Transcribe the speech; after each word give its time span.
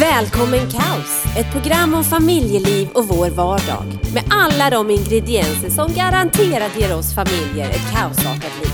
Välkommen 0.00 0.70
Kaos! 0.70 1.24
Ett 1.36 1.52
program 1.52 1.94
om 1.94 2.04
familjeliv 2.04 2.88
och 2.94 3.08
vår 3.08 3.30
vardag. 3.30 3.84
Med 4.14 4.24
alla 4.30 4.70
de 4.70 4.90
ingredienser 4.90 5.70
som 5.70 5.94
garanterat 5.94 6.76
ger 6.76 6.96
oss 6.96 7.14
familjer 7.14 7.70
ett 7.70 7.92
kaosartat 7.92 8.52
liv. 8.62 8.72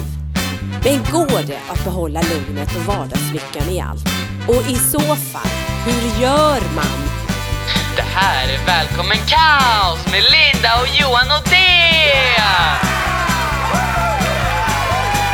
Men 0.84 1.12
går 1.12 1.46
det 1.46 1.58
att 1.68 1.84
behålla 1.84 2.20
lugnet 2.20 2.76
och 2.76 2.94
vardagslyckan 2.94 3.68
i 3.70 3.80
allt? 3.80 4.08
Och 4.48 4.70
i 4.70 4.74
så 4.74 5.00
fall, 5.00 5.50
hur 5.84 6.22
gör 6.22 6.60
man? 6.74 6.98
Det 7.96 8.08
här 8.14 8.48
är 8.48 8.66
Välkommen 8.66 9.18
Kaos 9.26 10.06
med 10.12 10.22
Linda 10.34 10.70
och 10.80 10.88
Johan 11.00 11.28
och 11.38 11.44
Thea! 11.44 12.54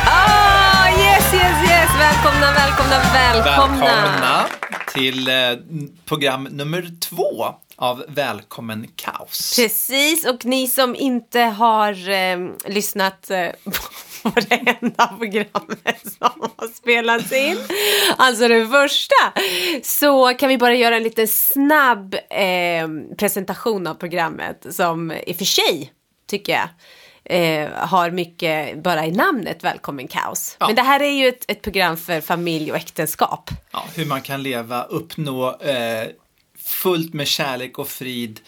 Ah, 0.05 0.87
yes, 0.89 1.33
yes, 1.33 1.57
yes! 1.69 1.89
Välkomna, 1.99 2.51
välkomna, 2.51 2.97
välkomna! 3.13 3.85
Välkomna 3.85 4.62
till 4.93 5.27
eh, 5.27 5.33
program 6.05 6.43
nummer 6.43 6.91
två 6.99 7.45
av 7.75 8.03
Välkommen 8.07 8.87
Kaos. 8.95 9.55
Precis, 9.55 10.25
och 10.25 10.45
ni 10.45 10.67
som 10.67 10.95
inte 10.95 11.39
har 11.39 12.09
eh, 12.09 12.37
lyssnat 12.67 13.29
eh, 13.29 13.49
på 14.23 14.31
det 14.49 14.75
enda 14.81 15.07
programmet 15.07 16.01
som 16.19 16.49
har 16.57 16.67
spelats 16.67 17.31
in, 17.31 17.57
alltså 18.17 18.47
det 18.47 18.67
första, 18.67 19.33
så 19.83 20.33
kan 20.33 20.49
vi 20.49 20.57
bara 20.57 20.75
göra 20.75 20.95
en 20.95 21.03
liten 21.03 21.27
snabb 21.27 22.15
eh, 22.29 23.15
presentation 23.17 23.87
av 23.87 23.93
programmet 23.93 24.65
som 24.69 25.11
i 25.11 25.31
och 25.31 25.35
för 25.35 25.45
sig, 25.45 25.91
tycker 26.27 26.53
jag, 26.53 26.69
eh, 27.25 27.69
har 27.71 28.11
mycket 28.11 28.83
bara 28.83 29.05
i 29.05 29.11
namnet 29.11 29.63
Välkommen 29.63 30.07
Kaos. 30.07 30.57
Ja. 30.59 30.67
Men 30.67 30.75
det 30.75 30.81
här 30.81 30.99
är 30.99 31.11
ju 31.11 31.27
ett, 31.27 31.45
ett 31.47 31.61
program 31.61 31.97
för 31.97 32.21
familj 32.21 32.71
och 32.71 32.77
äktenskap. 32.77 33.49
Ja, 33.71 33.85
hur 33.95 34.05
man 34.05 34.21
kan 34.21 34.43
leva, 34.43 34.83
uppnå 34.83 35.59
eh, 35.59 36.07
fullt 36.57 37.13
med 37.13 37.27
kärlek 37.27 37.79
och 37.79 37.87
frid 37.87 38.39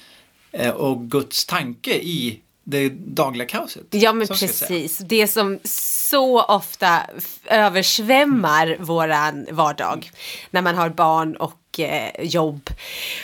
eh, 0.52 0.72
och 0.72 1.02
Guds 1.10 1.46
tanke 1.46 1.94
i 1.94 2.42
det 2.64 2.90
dagliga 2.90 3.48
kaoset. 3.48 3.86
Ja 3.90 4.14
men 4.14 4.28
precis, 4.28 4.98
det 4.98 5.28
som 5.28 5.60
så 5.64 6.42
ofta 6.44 7.02
översvämmar 7.46 8.78
våran 8.80 9.48
vardag 9.52 10.12
när 10.52 10.62
man 10.62 10.76
har 10.76 10.90
barn 10.90 11.36
och 11.36 11.54
eh, 11.80 12.12
jobb 12.20 12.70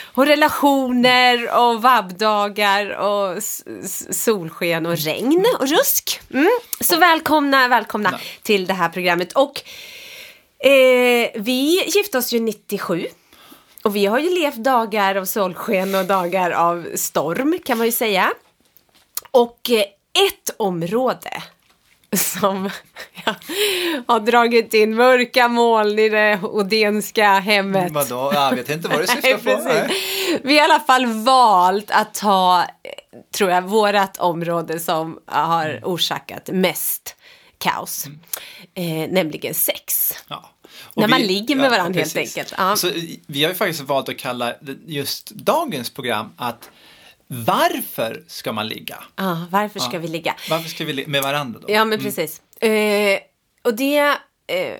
och 0.02 0.26
relationer 0.26 1.58
och 1.58 1.82
vabbdagar 1.82 2.90
och 2.90 3.42
solsken 4.10 4.86
och 4.86 4.98
regn 4.98 5.44
och 5.60 5.68
rusk. 5.68 6.20
Mm. 6.30 6.50
Så 6.80 6.96
välkomna, 6.96 7.68
välkomna 7.68 8.08
Ja. 8.12 8.18
till 8.42 8.66
det 8.66 8.74
här 8.74 8.88
programmet 8.88 9.32
och 9.32 9.62
eh, 10.66 11.30
vi 11.34 11.84
gifte 11.94 12.18
oss 12.18 12.32
ju 12.32 12.40
97 12.40 13.06
och 13.82 13.96
vi 13.96 14.06
har 14.06 14.18
ju 14.18 14.30
levt 14.34 14.56
dagar 14.56 15.14
av 15.14 15.24
solsken 15.24 15.94
och 15.94 16.04
dagar 16.04 16.50
av 16.50 16.86
storm 16.94 17.58
kan 17.64 17.78
man 17.78 17.86
ju 17.86 17.92
säga. 17.92 18.32
Och 19.30 19.70
eh, 19.70 19.84
ett 20.26 20.50
område 20.56 21.42
som 22.16 22.70
ja, 23.24 23.34
har 24.06 24.20
dragit 24.20 24.74
in 24.74 24.94
mörka 24.96 25.48
moln 25.48 25.98
i 25.98 26.08
det 26.08 26.40
odenska 26.42 27.28
hemmet. 27.32 27.92
Vadå? 27.92 28.30
Jag 28.34 28.54
vet 28.56 28.70
inte 28.70 28.88
vad 28.88 28.98
Nej, 29.08 29.08
syftar 29.08 29.56
på. 29.56 29.62
Nej. 29.64 29.90
Vi 30.44 30.58
har 30.58 30.68
i 30.68 30.70
alla 30.70 30.80
fall 30.80 31.06
valt 31.06 31.90
att 31.90 32.14
ta, 32.14 32.64
tror 33.34 33.50
jag, 33.50 33.62
vårat 33.62 34.18
område 34.18 34.78
som 34.80 35.18
har 35.26 35.66
Mm. 35.68 35.84
orsakat 35.84 36.48
mest 36.52 37.16
kaos. 37.58 38.06
Eh, 38.74 38.84
nämligen 39.10 39.54
sex. 39.54 40.12
Ja. 40.28 40.50
När 40.94 41.08
man 41.08 41.22
ligger 41.22 41.56
med 41.56 41.70
varandra, 41.70 42.00
helt 42.00 42.14
precis. 42.14 42.36
enkelt. 42.36 42.54
Ja. 42.58 42.76
Så, 42.76 42.90
vi 43.26 43.42
har 43.42 43.50
ju 43.50 43.54
faktiskt 43.56 43.80
valt 43.80 44.08
att 44.08 44.18
kalla 44.18 44.54
just 44.86 45.30
dagens 45.30 45.90
program 45.90 46.32
att 46.36 46.70
Varför 47.34 48.22
ska 48.26 48.52
man 48.52 48.68
ligga? 48.68 48.96
Ah, 49.14 49.36
varför 49.50 49.80
ska 49.80 49.92
Ja. 49.92 49.98
vi 49.98 50.08
ligga? 50.08 50.34
Varför 50.50 50.68
ska 50.68 50.84
vi 50.84 50.92
ligga 50.92 51.08
med 51.08 51.22
varandra 51.22 51.60
då? 51.60 51.72
Ja, 51.72 51.84
men 51.84 51.98
precis. 51.98 52.42
Eh, 52.60 53.18
och 53.62 53.74
det 53.74 53.98
eh, 54.46 54.76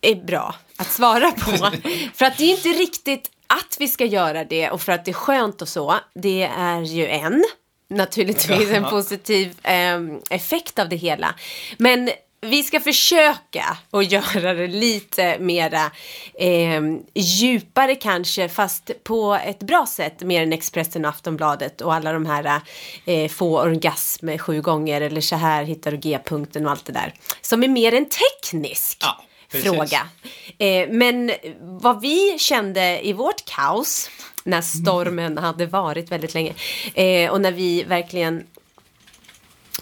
är 0.00 0.24
bra 0.26 0.54
att 0.76 0.90
svara 0.90 1.30
på. 1.30 1.50
för 2.14 2.24
att 2.24 2.38
det 2.38 2.44
är 2.44 2.50
inte 2.56 2.68
riktigt 2.68 3.30
att 3.46 3.76
vi 3.80 3.88
ska 3.88 4.04
göra 4.04 4.44
det 4.44 4.70
och 4.70 4.82
för 4.82 4.92
att 4.92 5.04
det 5.04 5.10
är 5.10 5.12
skönt 5.12 5.62
och 5.62 5.68
så. 5.68 5.94
Det 6.14 6.42
är 6.42 6.80
ju 6.80 7.06
en, 7.06 7.44
naturligtvis, 7.90 8.70
en 8.70 8.82
Ja. 8.82 8.90
positiv 8.90 9.58
eh, 9.62 10.00
effekt 10.30 10.78
av 10.78 10.88
det 10.88 10.96
hela. 10.96 11.34
Men 11.78 12.10
vi 12.40 12.62
ska 12.62 12.80
försöka 12.80 13.78
att 13.90 14.12
göra 14.12 14.54
det 14.54 14.66
lite 14.66 15.38
mera 15.38 15.90
eh, 16.34 16.82
djupare 17.14 17.94
kanske, 17.94 18.48
fast 18.48 18.90
på 19.04 19.38
ett 19.44 19.58
bra 19.58 19.86
sätt, 19.86 20.22
mer 20.22 20.42
än 20.42 20.52
Expressen 20.52 21.04
och 21.04 21.10
Aftonbladet 21.10 21.80
och 21.80 21.94
alla 21.94 22.12
de 22.12 22.26
här 22.26 22.60
eh, 23.04 23.28
få 23.28 23.60
orgasm 23.60 24.38
sju 24.38 24.60
gånger 24.60 25.00
eller 25.00 25.20
så 25.20 25.36
här 25.36 25.64
hittar 25.64 25.90
du 25.90 25.96
G-punkten 25.96 26.64
och 26.66 26.70
allt 26.70 26.84
det 26.84 26.92
där. 26.92 27.14
Som 27.40 27.62
är 27.62 27.68
mer 27.68 27.94
en 27.94 28.06
teknisk 28.08 28.98
Ja, 29.00 29.24
fråga. 29.48 30.08
Eh, 30.58 30.88
men 30.88 31.32
vad 31.60 32.00
vi 32.00 32.38
kände 32.38 33.06
i 33.06 33.12
vårt 33.12 33.44
kaos 33.44 34.10
när 34.44 34.60
stormen 34.60 35.38
hade 35.38 35.66
varit 35.66 36.12
väldigt 36.12 36.34
länge 36.34 36.54
eh, 36.94 37.30
och 37.30 37.40
när 37.40 37.52
vi 37.52 37.82
verkligen 37.82 38.46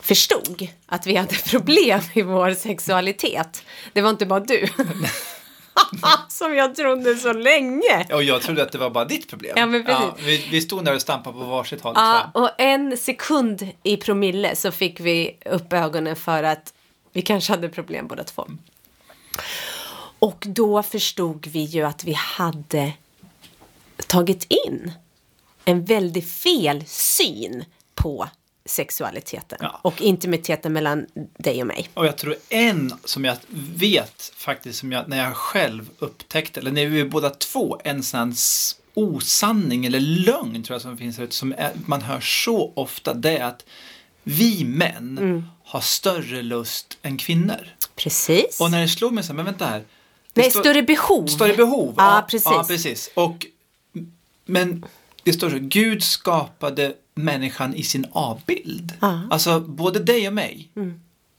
förstod 0.06 0.68
att 0.86 1.06
vi 1.06 1.16
hade 1.16 1.34
problem 1.34 2.00
i 2.14 2.22
vår 2.22 2.54
sexualitet. 2.54 3.64
Det 3.92 4.00
var 4.00 4.10
inte 4.10 4.26
bara 4.26 4.40
du. 4.40 4.68
Som 6.28 6.54
jag 6.54 6.74
trodde 6.74 7.14
så 7.14 7.32
länge. 7.32 8.06
Och 8.12 8.22
jag 8.22 8.42
trodde 8.42 8.62
att 8.62 8.72
det 8.72 8.78
var 8.78 8.90
bara 8.90 9.04
ditt 9.04 9.28
problem. 9.28 9.52
Ja, 9.56 9.66
men 9.66 9.84
precis. 9.84 10.26
vi, 10.26 10.48
vi 10.50 10.60
stod 10.60 10.84
där 10.84 10.94
och 10.94 11.00
stampade 11.00 11.38
på 11.38 11.44
varsitt 11.44 11.80
håll. 11.80 11.94
Ja, 11.96 12.30
och 12.34 12.50
en 12.58 12.96
sekund 12.96 13.68
i 13.82 13.96
promille 13.96 14.56
så 14.56 14.72
fick 14.72 15.00
vi 15.00 15.36
upp 15.44 15.72
ögonen 15.72 16.16
för 16.16 16.42
att 16.42 16.74
vi 17.12 17.22
kanske 17.22 17.52
hade 17.52 17.68
problem 17.68 18.06
båda 18.06 18.24
två. 18.24 18.46
Och 20.18 20.44
då 20.46 20.82
förstod 20.82 21.46
vi 21.46 21.60
ju 21.60 21.82
att 21.82 22.04
vi 22.04 22.12
hade 22.12 22.92
tagit 24.06 24.46
in 24.66 24.92
en 25.64 25.84
väldigt 25.84 26.32
fel 26.32 26.84
syn 26.86 27.64
på 27.94 28.28
sexualiteten 28.66 29.58
Ja. 29.60 29.80
och 29.82 30.00
intimiteten 30.02 30.72
mellan 30.72 31.06
dig 31.38 31.60
och 31.60 31.66
mig. 31.66 31.88
Och 31.94 32.06
jag 32.06 32.16
tror 32.16 32.36
en 32.48 32.94
som 33.04 33.24
jag 33.24 33.36
vet 33.74 34.32
faktiskt, 34.36 34.78
som 34.78 34.92
jag, 34.92 35.08
när 35.08 35.16
jag 35.24 35.36
själv 35.36 35.90
upptäckte, 35.98 36.60
eller 36.60 36.70
när 36.72 36.86
vi 36.86 37.04
båda 37.04 37.30
två, 37.30 37.80
en 37.84 38.02
sån 38.02 38.34
osanning 38.94 39.86
eller 39.86 40.00
lögn 40.00 40.62
tror 40.62 40.74
jag 40.74 40.82
som 40.82 40.98
finns 40.98 41.16
här 41.18 41.24
ute, 41.24 41.34
som 41.34 41.52
är, 41.58 41.72
man 41.86 42.02
hör 42.02 42.20
så 42.20 42.72
ofta, 42.76 43.14
det 43.14 43.36
är 43.38 43.44
att 43.44 43.64
vi 44.22 44.64
män 44.64 45.18
Mm. 45.18 45.44
har 45.64 45.80
större 45.80 46.42
lust 46.42 46.98
än 47.02 47.16
kvinnor. 47.18 47.68
Precis. 47.96 48.60
Och 48.60 48.70
när 48.70 48.80
det 48.80 48.88
slog 48.88 49.12
mig 49.12 49.24
så 49.24 49.28
här, 49.28 49.34
men 49.36 49.44
vänta 49.44 49.66
här. 49.66 49.84
Nej, 50.34 50.50
står- 50.50 50.60
större 50.60 50.82
behov. 50.82 51.26
Större 51.26 51.54
behov. 51.56 51.94
Ja, 51.96 52.26
precis. 52.30 52.44
Ja, 52.50 52.64
precis. 52.68 53.10
Och, 53.14 53.46
men 54.44 54.84
det 55.22 55.32
står 55.32 55.50
så, 55.50 55.56
Gud 55.60 56.02
skapade 56.02 56.94
människan 57.16 57.74
i 57.74 57.82
sin 57.82 58.06
avbild. 58.12 58.92
Mm. 59.02 59.30
Alltså 59.30 59.60
både 59.60 59.98
dig 59.98 60.28
och 60.28 60.34
mig. 60.34 60.68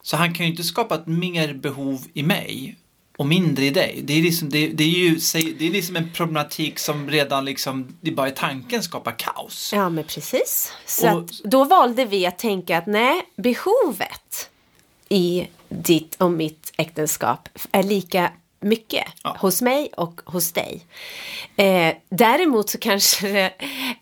Så 0.02 0.18
han 0.18 0.34
kan 0.34 0.46
ju 0.46 0.52
inte 0.52 0.64
skapa 0.64 0.96
ett 0.96 1.08
mer 1.08 1.54
behov 1.54 2.06
i 2.14 2.24
mig 2.24 2.76
och 3.18 3.26
mindre 3.26 3.66
i 3.66 3.70
dig. 3.70 4.02
Det 4.04 4.14
är, 4.14 4.22
liksom, 4.22 4.50
det, 4.50 4.68
det 4.68 4.84
är 4.84 4.88
ju 4.88 5.16
det 5.60 5.68
är 5.68 5.72
liksom 5.72 5.96
en 5.96 6.10
problematik 6.14 6.80
som 6.80 7.10
redan 7.10 7.46
liksom, 7.46 7.88
det 8.02 8.12
bara 8.12 8.28
i 8.28 8.32
tanken 8.32 8.84
skapar 8.84 9.16
kaos. 9.18 9.72
Ja, 9.74 9.90
men 9.90 10.04
precis. 10.04 10.74
Så 10.86 11.12
Och- 11.14 11.20
att 11.24 11.30
då 11.44 11.64
valde 11.64 12.06
vi 12.06 12.26
att 12.26 12.38
tänka 12.40 12.78
att 12.78 12.88
nej, 12.88 13.22
behovet 13.36 14.50
i 15.10 15.48
ditt 15.70 16.16
och 16.16 16.32
mitt 16.32 16.74
äktenskap 16.78 17.50
är 17.72 17.84
lika 17.84 18.32
mycket 18.68 19.06
Ja. 19.24 19.36
hos 19.40 19.62
mig 19.62 19.90
och 19.98 20.22
hos 20.26 20.52
dig. 20.52 20.82
Eh, 21.56 21.96
däremot 22.10 22.70
så 22.70 22.78
kanske 22.78 23.28
det 23.32 23.54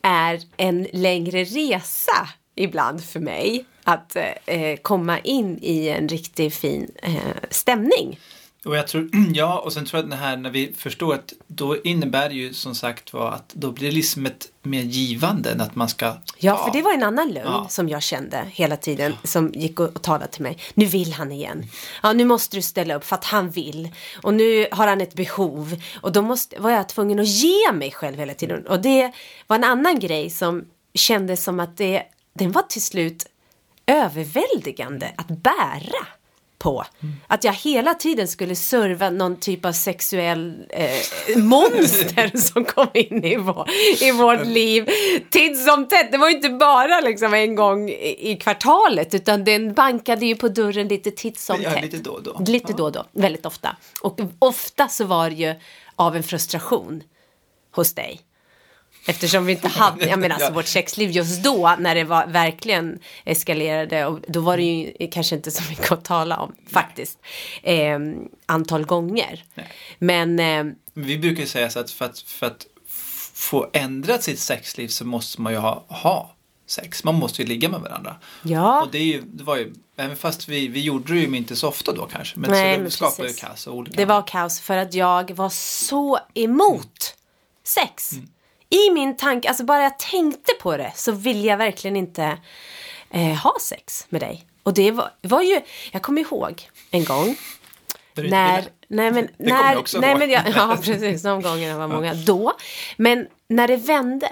är 0.01 0.41
en 0.57 0.88
längre 0.94 1.44
resa 1.44 2.29
ibland 2.56 3.03
för 3.03 3.19
mig 3.19 3.65
att 3.83 4.15
eh, 4.45 4.75
komma 4.81 5.19
in 5.19 5.59
i 5.62 5.88
en 5.89 6.09
riktigt 6.09 6.56
fin 6.56 6.91
eh, 7.03 7.15
stämning. 7.50 8.19
Och 8.65 8.75
jag 8.77 8.88
tror, 8.88 9.09
ja, 9.33 9.59
och 9.59 9.73
sen 9.73 9.85
tror 9.85 9.97
jag 10.00 10.03
att 10.03 10.09
det 10.12 10.17
här 10.17 10.38
när 10.38 10.50
vi 10.50 10.73
förstår 10.77 11.13
att 11.13 11.33
då 11.47 11.81
innebär 11.81 12.29
det 12.29 12.35
ju 12.35 12.53
som 12.53 12.75
sagt 12.75 13.13
var 13.13 13.31
att 13.31 13.50
då 13.53 13.71
blir 13.71 13.89
det 13.89 13.95
liksom 13.95 14.25
ett 14.25 14.47
mer 14.63 14.81
givande 14.81 15.51
än 15.51 15.62
att 15.62 15.75
man 15.75 15.89
ska 15.89 16.13
Ja, 16.38 16.57
ta. 16.57 16.65
för 16.65 16.71
det 16.73 16.81
var 16.81 16.94
en 16.94 17.03
annan 17.03 17.27
lögn 17.31 17.45
Ja. 17.47 17.67
som 17.69 17.89
jag 17.89 18.03
kände 18.03 18.45
hela 18.51 18.77
tiden 18.77 19.13
som 19.23 19.51
gick 19.53 19.79
och, 19.79 19.85
och 19.95 20.01
talade 20.01 20.27
till 20.27 20.41
mig. 20.44 20.57
Nu 20.73 20.85
vill 20.85 21.13
han 21.13 21.31
igen. 21.31 21.65
Ja, 22.03 22.13
nu 22.13 22.25
måste 22.25 22.57
du 22.57 22.62
ställa 22.62 22.95
upp 22.95 23.06
för 23.06 23.15
att 23.15 23.25
han 23.25 23.50
vill. 23.50 23.89
Och 24.23 24.33
nu 24.33 24.68
har 24.71 24.88
han 24.88 25.01
ett 25.01 25.13
behov. 25.13 25.81
Och 26.01 26.11
då 26.11 26.21
måste, 26.21 26.59
var 26.59 26.71
jag 26.71 26.89
tvungen 26.89 27.19
att 27.19 27.27
ge 27.27 27.71
mig 27.73 27.91
själv 27.91 28.18
hela 28.18 28.33
tiden. 28.33 28.68
Och 28.68 28.81
det 28.81 29.11
var 29.47 29.56
en 29.56 29.63
annan 29.63 30.00
grej 30.00 30.29
som 30.29 30.65
kändes 30.94 31.44
som 31.44 31.59
att 31.59 31.77
det, 31.77 32.03
den 32.33 32.51
var 32.51 32.61
till 32.61 32.81
slut 32.83 33.25
överväldigande 33.88 35.11
att 35.15 35.27
bära 35.27 36.07
på. 36.65 36.85
Att 37.27 37.44
jag 37.44 37.53
hela 37.53 37.94
tiden 37.94 38.27
skulle 38.27 38.56
serva 38.56 39.09
någon 39.09 39.35
typ 39.39 39.65
av 39.65 39.71
sexuell 39.71 40.65
eh, 40.69 41.38
monster 41.38 42.38
som 42.53 42.65
kom 42.65 42.88
in 42.94 43.23
i, 43.23 43.35
vår, 43.38 43.69
i 44.01 44.12
vårt 44.12 44.45
liv. 44.45 44.89
Titt 45.29 45.63
som 45.65 45.88
tätt. 45.88 46.12
Det 46.12 46.17
var 46.17 46.29
ju 46.29 46.35
inte 46.35 46.50
bara 46.50 47.01
liksom 47.01 47.33
en 47.33 47.56
gång 47.56 47.89
i, 47.89 48.31
i 48.31 48.35
kvartalet 48.38 49.13
utan 49.13 49.44
den 49.44 49.73
bankade 49.73 50.25
ju 50.25 50.35
på 50.35 50.47
dörren 50.47 50.88
lite 50.88 51.12
titt 51.12 51.39
som 51.39 51.62
Ja, 51.62 51.71
tätt. 51.71 51.81
lite 51.83 51.97
då 51.97 52.12
och 52.12 52.23
då. 52.23 52.41
Lite 52.47 52.73
då 52.73 52.83
och 52.83 52.91
då, 52.91 53.06
väldigt 53.11 53.45
ofta. 53.45 53.75
Och 54.01 54.19
ofta 54.39 54.88
så 54.88 55.06
var 55.06 55.29
det 55.29 55.35
ju 55.35 55.53
av 55.95 56.15
en 56.15 56.23
frustration 56.23 57.03
hos 57.75 57.94
dig. 57.94 58.21
Eftersom 59.07 59.46
vi 59.46 59.52
inte 59.52 59.68
hade, 59.68 60.06
jag 60.06 60.19
menar 60.19 60.36
alltså 60.36 60.52
vårt 60.52 60.68
sexliv 60.68 61.12
just 61.12 61.44
då 61.44 61.75
när 61.80 61.96
det 61.96 62.04
var 62.04 62.28
verkligen 62.28 63.00
eskalerade 63.25 64.06
och 64.06 64.19
då 64.28 64.40
var 64.40 64.57
det 64.57 64.63
ju 64.63 65.07
kanske 65.12 65.36
inte 65.36 65.52
så 65.52 65.63
mycket 65.69 65.92
att 65.92 66.04
tala 66.06 66.38
om 66.38 66.56
faktiskt. 66.72 67.19
Eh, 67.63 68.00
antal 68.46 68.86
gånger. 68.86 69.44
Nej. 69.56 69.68
Men 70.00 70.40
eh, 70.40 70.74
Vi 70.94 71.18
brukar 71.18 71.42
ju 71.42 71.48
säga 71.48 71.69
så 71.69 71.80
att 71.80 71.92
för 71.92 72.06
att, 72.06 72.19
för 72.19 72.46
att 72.46 72.66
få 73.34 73.69
ändrat 73.74 74.24
sitt 74.24 74.40
sexliv 74.40 74.88
så 74.88 75.06
måste 75.06 75.42
man 75.42 75.54
ju 75.54 75.60
ha, 75.60 75.86
ha 75.88 76.36
sex. 76.68 77.04
Man 77.04 77.16
måste 77.16 77.42
ju 77.42 77.48
ligga 77.48 77.69
med 77.69 77.80
varandra. 77.81 78.16
ja, 78.44 78.81
Och 78.81 78.92
det, 78.92 78.98
är 78.98 79.04
ju, 79.04 79.22
det 79.22 79.44
var 79.44 79.57
ju, 79.57 79.74
även 79.98 80.16
fast 80.18 80.48
vi, 80.48 80.68
vi 80.68 80.81
gjorde 80.81 81.13
det 81.13 81.19
ju 81.19 81.38
inte 81.38 81.56
så 81.56 81.68
ofta 81.68 81.92
då 81.92 82.06
kanske. 82.06 82.40
Men 82.40 82.52
Nej, 82.52 82.92
så 82.92 83.06
det 83.06 83.12
men 83.18 83.25
precis. 83.25 83.44
ju 83.44 83.48
kaos 83.48 83.68
och 83.68 83.75
olika. 83.75 83.98
det 83.98 84.06
var 84.06 84.28
kaos 84.28 84.60
för 84.60 84.78
att 84.78 84.94
jag 84.94 85.31
var 85.31 85.50
så 85.50 86.19
emot 86.34 87.16
sex. 87.63 88.12
Mm. 88.13 88.30
I 88.75 88.92
min 88.94 89.18
tanke, 89.18 89.48
alltså 89.48 89.63
bara 89.63 89.83
jag 89.83 90.00
tänkte 90.00 90.51
på 90.62 90.77
det 90.77 90.92
så 90.95 91.12
vill 91.12 91.45
jag 91.45 91.57
verkligen 91.57 91.95
inte 91.95 92.38
eh, 93.10 93.33
ha 93.33 93.56
sex 93.62 94.06
med 94.10 94.22
dig. 94.22 94.45
Och 94.63 94.74
det 94.74 94.92
var, 94.92 95.12
var 95.22 95.42
ju, 95.42 95.62
jag 95.92 96.01
kommer 96.01 96.22
ihåg 96.22 96.69
en 96.92 97.04
gång 97.04 97.36
när, 98.16 98.63
nej 98.88 99.12
men, 99.12 99.25
Det 99.38 99.50
när, 99.50 99.72
jag 99.72 99.80
också 99.80 100.00
nej 100.00 100.10
ihåg. 100.10 100.19
men 100.19 100.30
jag, 100.30 100.44
ja 100.56 100.77
precis, 100.83 101.22
de 101.22 101.42
gångerna 101.42 101.77
var 101.77 101.88
många 101.88 102.13
då. 102.13 102.54
Men 102.98 103.27
när 103.48 103.68
det 103.68 103.77
vände, 103.77 104.30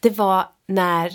det 0.00 0.10
var 0.10 0.48
när 0.66 1.12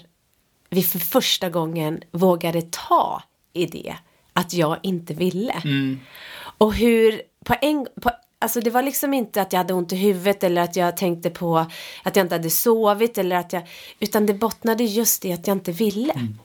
vi 0.69 0.83
för 0.83 0.99
första 0.99 1.49
gången 1.49 2.01
vågade 2.11 2.61
ta 2.61 3.23
i 3.53 3.65
det 3.65 3.95
att 4.33 4.53
jag 4.53 4.79
inte 4.83 5.13
ville. 5.13 5.53
Mm. 5.53 5.99
Och 6.57 6.73
hur 6.73 7.21
på 7.45 7.55
en 7.61 7.87
på, 8.01 8.11
Alltså 8.39 8.59
det 8.59 8.69
var 8.69 8.81
liksom 8.81 9.13
inte 9.13 9.41
att 9.41 9.53
jag 9.53 9.57
hade 9.57 9.73
ont 9.73 9.93
i 9.93 9.95
huvudet 9.95 10.43
eller 10.43 10.61
att 10.61 10.75
jag 10.75 10.97
tänkte 10.97 11.29
på 11.29 11.57
att 12.03 12.15
jag 12.15 12.25
inte 12.25 12.35
hade 12.35 12.49
sovit 12.49 13.17
eller 13.17 13.35
att 13.35 13.53
jag, 13.53 13.67
utan 13.99 14.25
det 14.25 14.33
bottnade 14.33 14.83
just 14.83 15.25
i 15.25 15.33
att 15.33 15.47
jag 15.47 15.55
inte 15.55 15.71
ville. 15.71 16.13
Mm. 16.13 16.37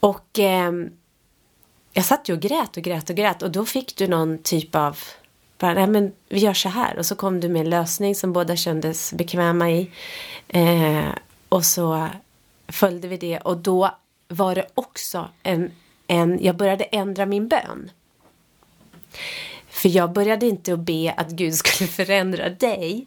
Och 0.00 0.38
ehm, 0.38 0.90
jag 1.92 2.04
satt 2.04 2.28
ju 2.28 2.32
och 2.32 2.40
grät 2.40 2.76
och 2.76 2.82
grät 2.82 3.10
och 3.10 3.16
grät 3.16 3.42
och 3.42 3.50
då 3.50 3.64
fick 3.64 3.96
du 3.96 4.08
någon 4.08 4.38
typ 4.38 4.74
av 4.74 4.98
bara, 5.58 5.74
nej 5.74 5.86
men 5.86 6.12
vi 6.28 6.38
gör 6.38 6.54
så 6.54 6.68
här 6.68 6.98
och 6.98 7.06
så 7.06 7.16
kom 7.16 7.40
du 7.40 7.48
med 7.48 7.60
en 7.60 7.70
lösning 7.70 8.14
som 8.14 8.32
båda 8.32 8.56
kändes 8.56 9.12
bekväma 9.12 9.70
i. 9.70 9.90
Eh, 10.48 11.08
och 11.48 11.64
så 11.64 12.08
följde 12.68 13.08
vi 13.08 13.16
det 13.16 13.38
och 13.38 13.56
då 13.56 13.90
var 14.28 14.54
det 14.54 14.66
också 14.74 15.28
en, 15.42 15.72
en, 16.06 16.44
jag 16.44 16.56
började 16.56 16.84
ändra 16.84 17.26
min 17.26 17.48
bön. 17.48 17.90
För 19.80 19.88
jag 19.88 20.12
började 20.12 20.46
inte 20.46 20.72
att 20.72 20.80
be 20.80 21.14
att 21.16 21.30
Gud 21.30 21.54
skulle 21.54 21.88
förändra 21.90 22.48
dig. 22.48 23.06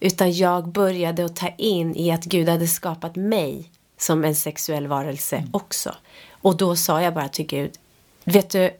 Utan 0.00 0.32
jag 0.32 0.68
började 0.68 1.24
att 1.24 1.36
ta 1.36 1.48
in 1.58 1.96
i 1.96 2.10
att 2.10 2.24
Gud 2.24 2.48
hade 2.48 2.66
skapat 2.66 3.16
mig 3.16 3.70
som 3.98 4.24
en 4.24 4.34
sexuell 4.34 4.86
varelse 4.86 5.44
också. 5.52 5.94
Och 6.30 6.56
då 6.56 6.76
sa 6.76 7.02
jag 7.02 7.14
bara 7.14 7.28
till 7.28 7.46
Gud, 7.46 7.70
vet 8.24 8.50
du, 8.50 8.70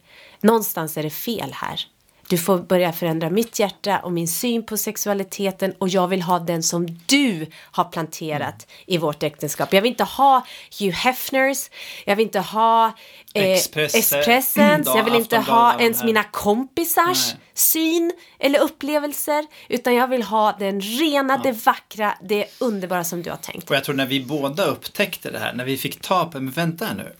någonstans 0.40 0.96
är 0.96 1.02
det 1.02 1.10
fel 1.10 1.52
här. 1.52 1.80
Du 2.28 2.38
får 2.38 2.58
börja 2.58 2.92
förändra 2.92 3.30
mitt 3.30 3.58
hjärta 3.58 3.98
och 3.98 4.12
min 4.12 4.28
syn 4.28 4.66
på 4.66 4.76
sexualiteten 4.76 5.74
och 5.78 5.88
jag 5.88 6.08
vill 6.08 6.22
ha 6.22 6.38
den 6.38 6.62
som 6.62 6.86
du 7.06 7.46
har 7.54 7.84
planterat 7.84 8.66
i 8.86 8.98
vårt 8.98 9.22
äktenskap. 9.22 9.72
Jag 9.72 9.82
vill 9.82 9.90
inte 9.90 10.04
ha 10.04 10.46
Hugh 10.78 10.94
Hefners, 10.94 11.70
jag 12.04 12.16
vill 12.16 12.26
inte 12.26 12.40
ha 12.40 12.86
eh, 13.34 13.42
Express- 13.42 13.96
Expressens, 13.96 14.86
jag 14.86 15.04
vill 15.04 15.14
inte 15.14 15.38
ha 15.38 15.80
ens 15.80 16.04
mina 16.04 16.24
kompisars 16.24 17.32
Nej. 17.32 17.40
syn 17.54 18.12
eller 18.38 18.58
upplevelser. 18.60 19.46
Utan 19.68 19.94
jag 19.94 20.08
vill 20.08 20.22
ha 20.22 20.56
den 20.58 20.80
rena, 20.80 21.38
det 21.38 21.52
vackra, 21.52 22.14
det 22.22 22.46
underbara 22.58 23.04
som 23.04 23.22
du 23.22 23.30
har 23.30 23.36
tänkt. 23.36 23.70
Och 23.70 23.76
jag 23.76 23.84
tror 23.84 23.94
när 23.94 24.06
vi 24.06 24.24
båda 24.24 24.64
upptäckte 24.64 25.30
det 25.30 25.38
här, 25.38 25.52
när 25.52 25.64
vi 25.64 25.76
fick 25.76 26.00
ta 26.00 26.24
på, 26.24 26.40
men 26.40 26.50
vänta 26.50 26.84
här 26.84 26.94
nu. 26.94 27.12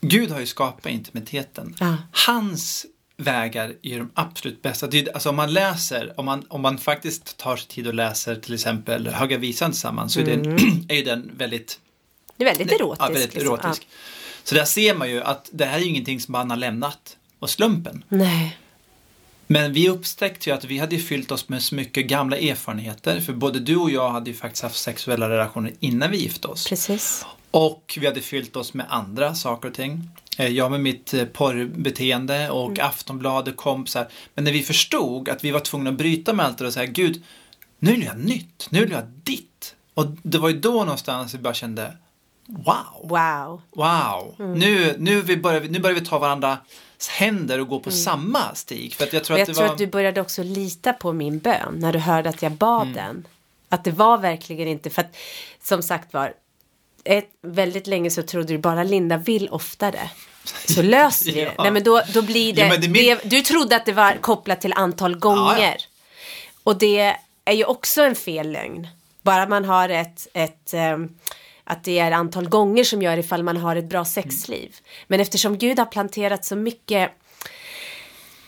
Gud 0.00 0.30
har 0.30 0.40
ju 0.40 0.46
skapat 0.46 0.86
intimiteten. 0.92 1.76
Ja. 1.80 1.96
Hans 2.26 2.86
vägar 3.22 3.74
är 3.82 3.98
de 3.98 4.10
absolut 4.14 4.62
bästa. 4.62 4.88
Alltså 5.14 5.28
om 5.28 5.36
man 5.36 5.52
läser, 5.52 6.20
om 6.20 6.24
man, 6.24 6.46
om 6.48 6.60
man 6.62 6.78
faktiskt 6.78 7.36
tar 7.36 7.56
sig 7.56 7.68
tid 7.68 7.86
och 7.86 7.94
läser 7.94 8.36
till 8.36 8.54
exempel 8.54 9.08
Höga 9.08 9.38
Visan 9.38 9.70
tillsammans 9.70 10.12
så 10.12 10.20
är, 10.20 10.24
den, 10.24 10.56
är 10.88 10.94
ju 10.94 11.02
den 11.02 11.30
väldigt 11.36 11.80
Det 12.36 12.44
är 12.44 12.48
väldigt 12.48 12.72
erotisk. 12.72 13.02
Ja, 13.02 13.06
väldigt 13.06 13.34
liksom. 13.34 13.54
erotisk. 13.54 13.86
Så 14.44 14.54
där 14.54 14.64
ser 14.64 14.94
man 14.94 15.10
ju 15.10 15.22
att 15.22 15.50
det 15.52 15.64
här 15.64 15.76
är 15.78 15.82
ju 15.82 15.88
ingenting 15.88 16.20
som 16.20 16.32
man 16.32 16.50
har 16.50 16.56
lämnat 16.56 17.16
och 17.38 17.50
slumpen. 17.50 18.04
Ja. 18.08 18.16
Nej. 18.16 18.58
Men 19.52 19.72
vi 19.72 19.88
upptäckte 19.88 20.50
ju 20.50 20.56
att 20.56 20.64
vi 20.64 20.78
hade 20.78 20.98
fyllt 20.98 21.30
oss 21.30 21.48
med 21.48 21.62
så 21.62 21.74
mycket 21.74 22.06
gamla 22.06 22.36
erfarenheter. 22.36 23.20
För 23.20 23.32
både 23.32 23.60
du 23.60 23.76
och 23.76 23.90
jag 23.90 24.10
hade 24.10 24.30
ju 24.30 24.36
faktiskt 24.36 24.62
haft 24.62 24.76
sexuella 24.76 25.28
relationer 25.28 25.72
innan 25.80 26.10
vi 26.10 26.16
gifte 26.16 26.48
oss. 26.48 26.68
Precis. 26.68 27.26
Och 27.50 27.98
vi 28.00 28.06
hade 28.06 28.20
fyllt 28.20 28.56
oss 28.56 28.74
med 28.74 28.86
andra 28.88 29.34
saker 29.34 29.68
och 29.68 29.74
ting. 29.74 30.08
Eh, 30.38 30.46
Jag 30.48 30.70
med 30.70 30.80
mitt 30.80 31.14
eh, 31.14 31.24
porrbeteende 31.24 32.50
och 32.50 32.70
Mm. 32.70 32.86
Aftonbladet, 32.86 33.56
kompisar. 33.56 34.08
Men 34.34 34.44
när 34.44 34.52
vi 34.52 34.62
förstod 34.62 35.28
att 35.28 35.44
vi 35.44 35.50
var 35.50 35.60
tvungna 35.60 35.90
att 35.90 35.96
bryta 35.96 36.32
med 36.32 36.46
allt 36.46 36.58
det 36.58 36.66
och 36.66 36.72
säga 36.72 36.86
Gud, 36.86 37.22
nu 37.78 37.90
vill 37.90 38.02
jag 38.04 38.18
nytt, 38.18 38.66
nu 38.70 38.80
vill 38.80 38.90
jag 38.90 39.04
ditt. 39.22 39.74
Och 39.94 40.06
det 40.22 40.38
var 40.38 40.48
ju 40.48 40.60
då 40.60 40.72
någonstans 40.72 41.34
vi 41.34 41.38
bara 41.38 41.54
kände 41.54 41.96
Wow, 42.46 43.08
Wow. 43.08 43.62
wow. 43.76 44.34
Mm. 44.38 44.58
Nu, 44.58 44.94
nu, 44.98 45.20
vi 45.20 45.36
börjar, 45.36 45.60
nu 45.60 45.78
börjar 45.78 45.94
vi 46.00 46.06
ta 46.06 46.18
varandras 46.18 46.58
händer 47.08 47.60
och 47.60 47.68
gå 47.68 47.80
på 47.80 47.90
samma 47.90 48.54
stig. 48.54 48.94
För 48.94 49.04
att 49.04 49.12
jag 49.12 49.24
tror 49.24 49.34
att 49.34 49.38
jag 49.38 49.48
det 49.48 49.54
tror 49.54 49.64
var... 49.66 49.72
att 49.72 49.78
du 49.78 49.86
började 49.86 50.20
också 50.20 50.42
lita 50.42 50.92
på 50.92 51.12
min 51.12 51.38
bön 51.38 51.74
när 51.78 51.92
du 51.92 51.98
hörde 51.98 52.28
att 52.28 52.42
jag 52.42 52.52
bad 52.52 52.82
Mm. 52.82 52.94
den. 52.94 53.26
Att 53.68 53.84
det 53.84 53.90
var 53.90 54.18
verkligen 54.18 54.68
inte, 54.68 54.90
för 54.90 55.02
att 55.02 55.16
som 55.62 55.82
sagt 55.82 56.12
var, 56.14 56.34
ett, 57.04 57.28
väldigt 57.42 57.86
länge 57.86 58.10
så 58.10 58.22
trodde 58.22 58.48
du 58.52 58.58
bara 58.58 58.82
Linda 58.84 59.16
vill 59.16 59.48
oftare. 59.48 60.10
Så 60.68 60.82
löser 60.82 61.26
vi 61.26 61.32
det. 61.32 61.52
Ja. 61.56 61.62
Nej 61.62 61.72
men 61.72 61.82
då, 61.82 62.02
då 62.14 62.22
blir 62.22 62.52
det, 62.52 62.60
Ja, 62.60 62.76
det 62.76 62.88
min- 62.88 63.18
det, 63.22 63.30
du 63.30 63.40
trodde 63.40 63.76
att 63.76 63.86
det 63.86 63.92
var 63.92 64.12
kopplat 64.20 64.60
till 64.60 64.72
antal 64.72 65.18
gånger. 65.18 65.76
Ja. 65.78 65.86
Och 66.64 66.78
det 66.78 67.16
är 67.44 67.52
ju 67.52 67.64
också 67.64 68.02
en 68.02 68.14
fel 68.14 68.50
lögn. 68.52 68.88
Bara 69.22 69.46
man 69.48 69.64
har 69.64 69.88
ett, 69.88 70.26
ett 70.34 70.74
ehm, 70.74 71.08
att 71.64 71.84
det 71.84 71.98
är 71.98 72.12
antal 72.12 72.48
gånger 72.48 72.84
som 72.84 73.02
gör 73.02 73.18
ifall 73.18 73.42
man 73.42 73.56
har 73.56 73.76
ett 73.76 73.88
bra 73.88 74.04
sexliv. 74.04 74.76
Men 75.06 75.20
eftersom 75.20 75.58
Gud 75.58 75.78
har 75.78 75.86
planterat 75.86 76.44
så 76.44 76.56
mycket 76.56 77.10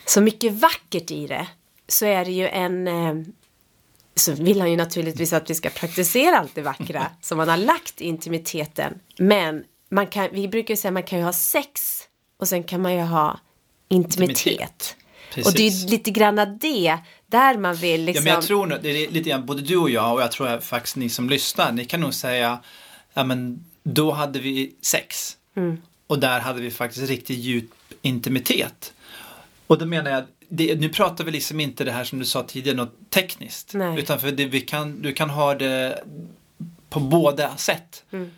så 0.07 0.21
mycket 0.21 0.53
vackert 0.53 1.11
i 1.11 1.27
det 1.27 1.47
så 1.89 2.07
är 2.07 2.25
det 2.25 2.33
ju 2.33 2.49
en 2.49 2.89
eh, 2.89 3.15
så 4.17 4.33
vill 4.33 4.61
han 4.61 4.71
ju 4.71 4.77
naturligtvis 4.77 5.33
att 5.33 5.51
vi 5.51 5.55
ska 5.55 5.71
praktisera 5.71 6.39
allt 6.39 6.55
det 6.55 6.63
vackra 6.63 7.07
som 7.21 7.39
man 7.39 7.49
har 7.49 7.57
lagt 7.57 8.01
i 8.01 8.05
intimiteten. 8.05 8.99
Men 9.19 9.65
man 9.89 10.07
kan, 10.07 10.29
vi 10.33 10.49
brukar 10.49 10.75
ju 10.75 10.77
säga 10.77 10.89
att 10.89 10.95
man 10.95 11.03
kan 11.03 11.19
ju 11.19 11.25
ha 11.25 11.33
sex 11.33 12.01
och 12.39 12.49
sen 12.49 12.63
kan 12.63 12.83
man 12.83 12.95
ju 12.95 13.01
ha 13.01 13.41
intimitet. 13.89 14.41
Intimitet. 14.49 14.97
Och 15.47 15.53
det 15.53 15.63
är 15.63 15.71
ju 15.71 15.89
lite 15.89 16.11
grann 16.11 16.37
det 16.61 16.99
där 17.27 17.59
man 17.59 17.75
vill 17.75 18.01
Ja, 18.01 18.07
liksom. 18.07 18.25
men 18.25 18.33
jag 18.33 18.43
tror 18.43 18.67
nog, 18.67 18.79
det 18.83 18.89
är 18.89 19.11
lite 19.11 19.31
grann 19.31 19.47
både 19.47 19.63
du 19.63 19.77
och 19.77 19.91
jag 19.91 20.15
och 20.15 20.23
jag 20.23 20.33
tror 20.33 20.61
faktiskt 20.61 20.97
ni 20.97 21.09
som 21.09 21.31
lyssnar, 21.31 21.73
ni 21.73 21.85
kan 21.85 22.01
nog 22.01 22.15
säga, 22.15 22.59
ja 23.15 23.25
men 23.25 23.65
då 23.83 24.13
hade 24.13 24.39
vi 24.39 24.75
sex. 24.81 25.37
Mm. 25.57 25.83
Och 26.07 26.19
där 26.19 26.41
hade 26.41 26.61
vi 26.61 26.71
faktiskt 26.71 27.09
riktigt 27.09 27.39
djup 27.39 27.71
intimitet. 28.03 28.93
Och 29.67 29.79
då 29.79 29.87
menar 29.87 30.11
jag, 30.11 30.25
det, 30.49 30.81
nu 30.81 30.89
pratar 30.89 31.25
vi 31.25 31.31
liksom 31.31 31.61
inte 31.61 31.85
det 31.85 31.93
här 31.93 32.05
som 32.05 32.19
du 32.19 32.25
sa 32.25 32.43
tidigare, 32.43 32.77
något 32.77 33.11
tekniskt. 33.11 33.75
Nej. 33.75 33.99
Utan 33.99 34.21
för 34.21 34.33
det, 34.33 34.45
vi 34.45 34.61
kan, 34.61 35.03
du 35.03 35.13
kan 35.13 35.31
ha 35.31 35.55
det 35.55 36.05
på 36.91 37.01
båda 37.01 37.57
sätt. 37.57 38.05
Mm. 38.13 38.31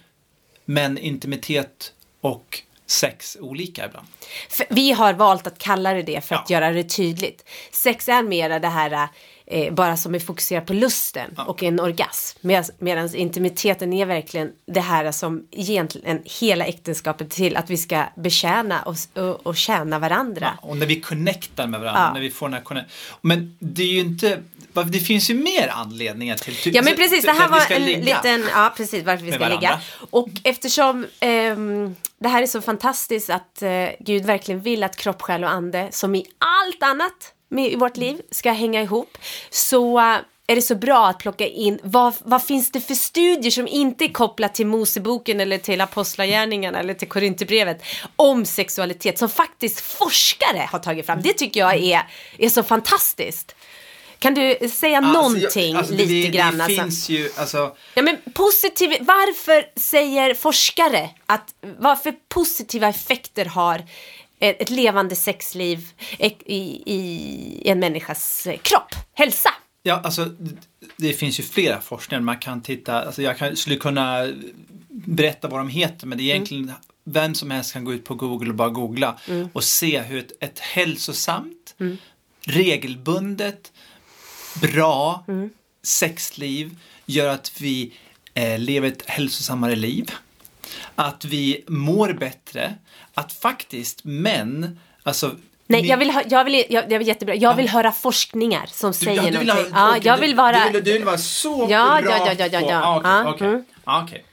Men 0.65 0.99
intimitet 0.99 1.93
och 2.21 2.63
sex 2.87 3.37
olika 3.41 3.87
ibland. 3.87 4.07
För 4.49 4.67
vi 4.71 4.93
har 4.93 5.13
valt 5.15 5.47
att 5.47 5.59
kalla 5.59 5.93
det 5.93 6.03
det 6.03 6.25
för 6.25 6.35
att 6.35 6.51
Ja. 6.51 6.57
göra 6.57 6.73
det 6.73 6.85
tydligt. 6.85 7.49
Sex 7.73 8.09
är 8.09 8.23
mera 8.23 8.59
det 8.59 8.69
här 8.69 9.09
eh, 9.47 9.75
bara 9.75 9.97
som 9.97 10.15
är 10.15 10.19
fokuserat 10.19 10.67
på 10.67 10.73
lusten 10.73 11.31
Ja. 11.37 11.45
och 11.45 11.63
en 11.63 11.81
orgasm. 11.81 12.39
Medan 12.79 13.15
intimiteten 13.15 13.93
är 13.93 14.07
verkligen 14.07 14.51
det 14.67 14.81
här 14.81 15.13
som 15.13 15.47
egentligen 15.51 16.23
hela 16.41 16.65
äktenskapet 16.65 17.31
till 17.31 17.57
att 17.57 17.71
vi 17.71 17.77
ska 17.77 18.05
betjäna 18.17 18.83
och, 18.83 18.97
och, 19.23 19.47
och 19.47 19.57
tjäna 19.57 19.99
varandra. 19.99 20.53
Ja, 20.63 20.69
och 20.69 20.77
när 20.77 20.87
vi 20.87 21.01
connectar 21.01 21.67
med 21.67 21.81
varandra, 21.81 22.03
Ja. 22.03 22.13
när 22.13 22.21
vi 22.21 22.31
får 22.31 22.49
den 22.49 22.55
här 22.55 22.87
Men 23.21 23.57
det 23.61 23.83
är 23.83 23.87
ju 23.93 24.01
inte, 24.01 24.43
det 24.87 24.99
finns 25.01 25.31
ju 25.31 25.35
mer 25.35 25.69
anledningar 25.69 26.37
till 26.37 26.57
ty- 26.57 26.71
Ja 26.75 26.83
men 26.83 26.97
precis, 26.97 27.25
det 27.25 27.33
här 27.33 27.49
var 27.49 27.73
en 27.73 27.85
liten, 27.85 28.45
ja 28.53 28.75
precis 28.77 29.05
varför 29.05 29.25
vi 29.25 29.31
med 29.31 29.41
ska 29.41 29.49
ligga. 29.49 29.81
Och 30.11 30.29
eftersom 30.43 31.07
ehm, 31.21 31.95
det 32.19 32.29
här 32.29 32.43
är 32.43 32.47
så 32.47 32.61
fantastiskt 32.61 33.31
att 33.31 33.63
eh, 33.63 33.71
Gud 34.01 34.25
verkligen 34.25 34.61
vill 34.61 34.83
att 34.85 34.97
kropp, 34.97 35.23
själ 35.23 35.45
och 35.45 35.51
ande, 35.51 35.89
som 35.91 36.15
i 36.15 36.27
allt 36.39 36.83
annat 36.83 37.33
med, 37.49 37.73
i 37.73 37.77
vårt 37.77 37.97
liv, 37.97 38.21
ska 38.31 38.53
hänga 38.53 38.83
ihop, 38.83 39.19
så 39.51 39.99
eh, 39.99 40.17
är 40.49 40.55
det 40.57 40.63
så 40.63 40.75
bra 40.75 41.07
att 41.07 41.19
plocka 41.19 41.47
in 41.47 41.79
vad, 41.83 42.15
vad 42.25 42.43
finns 42.43 42.71
det 42.73 42.81
för 42.81 42.95
studier 42.95 43.51
som 43.51 43.69
inte 43.69 44.05
är 44.05 44.09
kopplat 44.13 44.55
till 44.55 44.67
Moseboken 44.67 45.41
eller 45.41 45.59
till 45.59 45.81
Apostlagärningarna 45.81 46.79
eller 46.79 46.95
till 46.95 47.09
Korinthierbrevet 47.09 47.83
om 48.17 48.45
sexualitet 48.45 49.19
som 49.19 49.29
faktiskt 49.29 49.81
forskare 49.81 50.69
har 50.73 50.79
tagit 50.79 51.07
fram. 51.07 51.23
Det 51.23 51.33
tycker 51.33 51.61
jag 51.61 51.75
är, 51.77 52.03
är 52.39 52.49
så 52.49 52.63
fantastiskt. 52.63 53.55
Kan 54.19 54.35
du 54.35 54.41
säga 54.41 54.67
Alltså, 54.69 54.89
jag- 54.91 55.03
någonting 55.03 55.77
alltså, 55.77 55.93
lite 55.95 56.05
det, 56.13 56.29
grann? 56.29 56.59
Det 56.59 56.65
alltså? 56.65 56.83
finns 56.83 57.09
ju, 57.09 57.31
alltså, 57.37 57.77
Ja, 57.95 58.03
men 58.03 58.17
positiv, 58.35 58.97
varför 59.01 59.65
säger 59.81 60.35
forskare 60.35 61.11
att 61.27 61.55
varför 61.79 62.15
positiva 62.29 62.89
effekter 62.89 63.45
har 63.45 63.83
ett, 64.39 64.63
ett 64.63 64.71
levande 64.71 65.17
sexliv 65.17 65.89
i, 66.19 66.27
i, 66.95 67.63
en 67.71 67.79
människas 67.81 68.47
eh, 68.47 68.57
kropp, 68.59 68.95
hälsa? 69.15 69.51
Ja, 69.83 70.01
alltså 70.05 70.25
det- 70.97 71.13
finns 71.13 71.41
ju 71.41 71.43
flera 71.45 71.81
forskningar. 71.81 72.23
Man 72.23 72.39
kan 72.39 72.63
titta, 72.63 73.03
alltså 73.03 73.23
jag 73.23 73.39
kan, 73.39 73.57
skulle 73.57 73.77
kunna 73.77 74.33
berätta 74.89 75.49
vad 75.49 75.61
de 75.61 75.69
heter 75.69 76.07
men 76.07 76.19
det 76.19 76.25
är 76.25 76.35
egentligen 76.35 76.73
vem 77.05 77.35
som 77.35 77.51
helst 77.51 77.73
kan 77.73 77.85
gå 77.85 77.93
ut 77.95 78.05
på 78.05 78.15
Google 78.15 78.49
och 78.51 78.55
bara 78.55 78.69
googla 78.69 79.19
och 79.53 79.65
se 79.65 80.01
hur 80.01 80.19
ett, 80.19 80.33
ett 80.41 80.59
hälsosamt, 80.59 81.75
regelbundet, 82.47 83.73
bra 84.63 85.25
sexliv 85.83 86.77
gör 87.07 87.29
att 87.29 87.61
vi 87.61 87.93
eh, 88.35 88.59
lever 88.59 88.89
ett 88.89 89.07
hälsosammare 89.07 89.77
liv. 89.77 90.11
Att 90.95 91.25
vi 91.25 91.65
mår 91.69 92.13
bättre. 92.13 92.75
Att 93.15 93.33
faktiskt 93.33 94.05
män, 94.05 94.81
alltså 95.03 95.27
Nej, 95.69 95.83
min- 95.83 95.91
jag 95.91 95.97
vill, 95.97 96.11
ha, 96.11 96.23
jag 96.27 96.45
vill, 96.45 96.65
jag, 96.71 96.89
det 96.89 96.99
var 96.99 97.05
jättebra. 97.05 97.35
Jag 97.35 97.55
vill 97.55 97.69
höra 97.69 97.93
forskningar 97.93 98.67
som 98.67 98.91
Du- 98.91 98.97
säger 98.97 99.23
ja, 99.23 99.31
du 99.31 99.39
vill 99.39 99.49
ha- 99.51 99.55
någonting. 99.57 99.75
ja, 99.77 99.91
okej, 99.91 100.03
jag 100.05 100.17
du- 100.19 100.21
vill 100.21 100.35
vara... 100.35 100.65
Du 100.67 100.73
vill, 100.73 100.85
du 100.85 100.93
vill 100.93 101.05
vara 101.05 101.19
så 101.19 101.67
Ja, 101.71 102.01
bra 102.03 102.11
ja, 102.11 102.27
ja, 102.27 102.33
ja, 102.39 102.47
ja, 102.53 102.61
på- 102.61 102.71
ja. 102.71 102.81
ah, 102.85 102.97
Okej, 102.99 103.11
Ja, 103.25 103.31
okej. 103.35 103.49
mm. 103.49 103.65
Ah, 103.85 104.03
okej. 104.03 104.25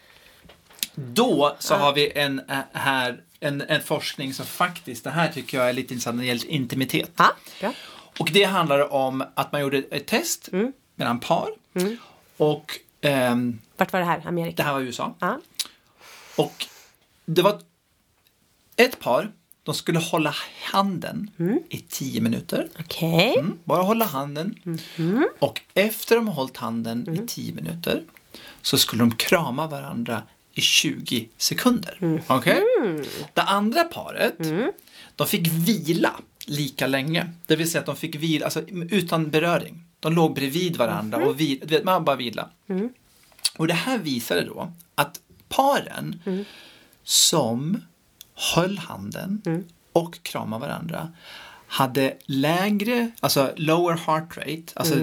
Då 0.96 1.56
så 1.60 1.76
har 1.76 1.94
vi 1.94 2.12
en 2.18 2.40
äh, 2.50 2.58
här 2.74 3.22
en, 3.40 3.62
en 3.62 3.82
forskning 3.82 4.34
som 4.34 4.46
faktiskt, 4.46 5.04
det 5.04 5.10
här 5.10 5.28
tycker 5.28 5.58
jag 5.58 5.70
är 5.70 5.74
lite 5.74 5.94
intressant 5.94 6.16
när 6.16 6.24
det 6.24 6.28
gäller 6.28 6.46
intimitet. 6.50 7.12
Ja, 7.18 7.32
bra. 7.62 7.74
Och 8.20 8.30
det 8.34 8.44
handlar 8.44 8.94
om 8.94 9.24
att 9.36 9.52
man 9.52 9.62
gjorde 9.62 9.78
ett 9.92 10.06
test 10.08 10.50
Mm. 10.54 10.74
mellan 10.96 11.20
par 11.20 11.50
och 12.38 12.80
ehm, 13.02 13.60
Vart 13.78 13.94
var 13.94 14.00
det 14.00 14.06
här? 14.06 14.22
Amerika? 14.28 14.56
det 14.56 14.64
här 14.64 14.74
var 14.74 14.80
USA. 14.82 15.16
Ja. 15.20 15.40
Och 16.36 16.66
det 17.26 17.42
var 17.42 17.60
ett 18.76 19.00
par, 19.00 19.32
de 19.64 19.76
skulle 19.76 20.00
hålla 20.00 20.36
handen 20.64 21.32
Mm. 21.40 21.60
i 21.70 21.78
tio 21.80 22.22
minuter. 22.22 22.70
Okej. 22.80 23.38
Mm, 23.40 23.58
bara 23.64 23.82
hålla 23.84 24.06
handen. 24.06 24.60
Mhm. 24.96 25.28
Och 25.40 25.62
efter 25.74 26.16
de 26.16 26.28
har 26.28 26.36
hållit 26.36 26.58
handen 26.58 27.04
Mm. 27.08 27.24
i 27.24 27.28
10 27.28 27.54
minuter 27.54 28.04
så 28.62 28.78
skulle 28.78 29.02
de 29.02 29.16
krama 29.16 29.68
varandra 29.68 30.24
i 30.54 30.62
20 30.62 31.30
sekunder. 31.38 31.98
Mm. 32.02 32.22
Okej? 32.28 32.64
Det 33.34 33.42
andra 33.42 33.84
paret, 33.84 34.38
de 35.16 35.28
fick 35.28 35.48
vila 35.48 36.12
lika 36.48 36.88
länge. 36.88 37.32
Det 37.48 37.56
vill 37.56 37.72
säga 37.72 37.80
att 37.80 37.86
de 37.86 37.96
fick 37.96 38.16
vila, 38.16 38.46
alltså 38.46 38.62
utan 38.92 39.30
beröring. 39.30 39.84
De 40.00 40.14
låg 40.14 40.34
bredvid 40.36 40.78
varandra 40.78 41.18
Mhm. 41.20 41.28
och 41.28 41.40
vi, 41.40 41.56
du 41.56 41.66
vet, 41.76 41.84
man 41.84 42.06
bara 42.06 42.16
vila. 42.16 42.50
Mm. 42.70 42.90
Och 43.58 43.68
det 43.68 43.74
här 43.74 43.98
visade 43.98 44.42
då 44.46 44.72
att 44.96 45.20
paren 45.56 46.22
Mm. 46.26 46.46
som 47.04 47.82
höll 48.56 48.78
handen 48.78 49.42
Mm. 49.46 49.64
och 49.94 50.24
kramade 50.24 50.62
varandra 50.66 51.12
hade 51.68 52.18
lägre, 52.26 53.12
alltså 53.20 53.52
lower 53.56 53.98
heart 53.98 54.38
rate, 54.38 54.64
alltså 54.76 54.96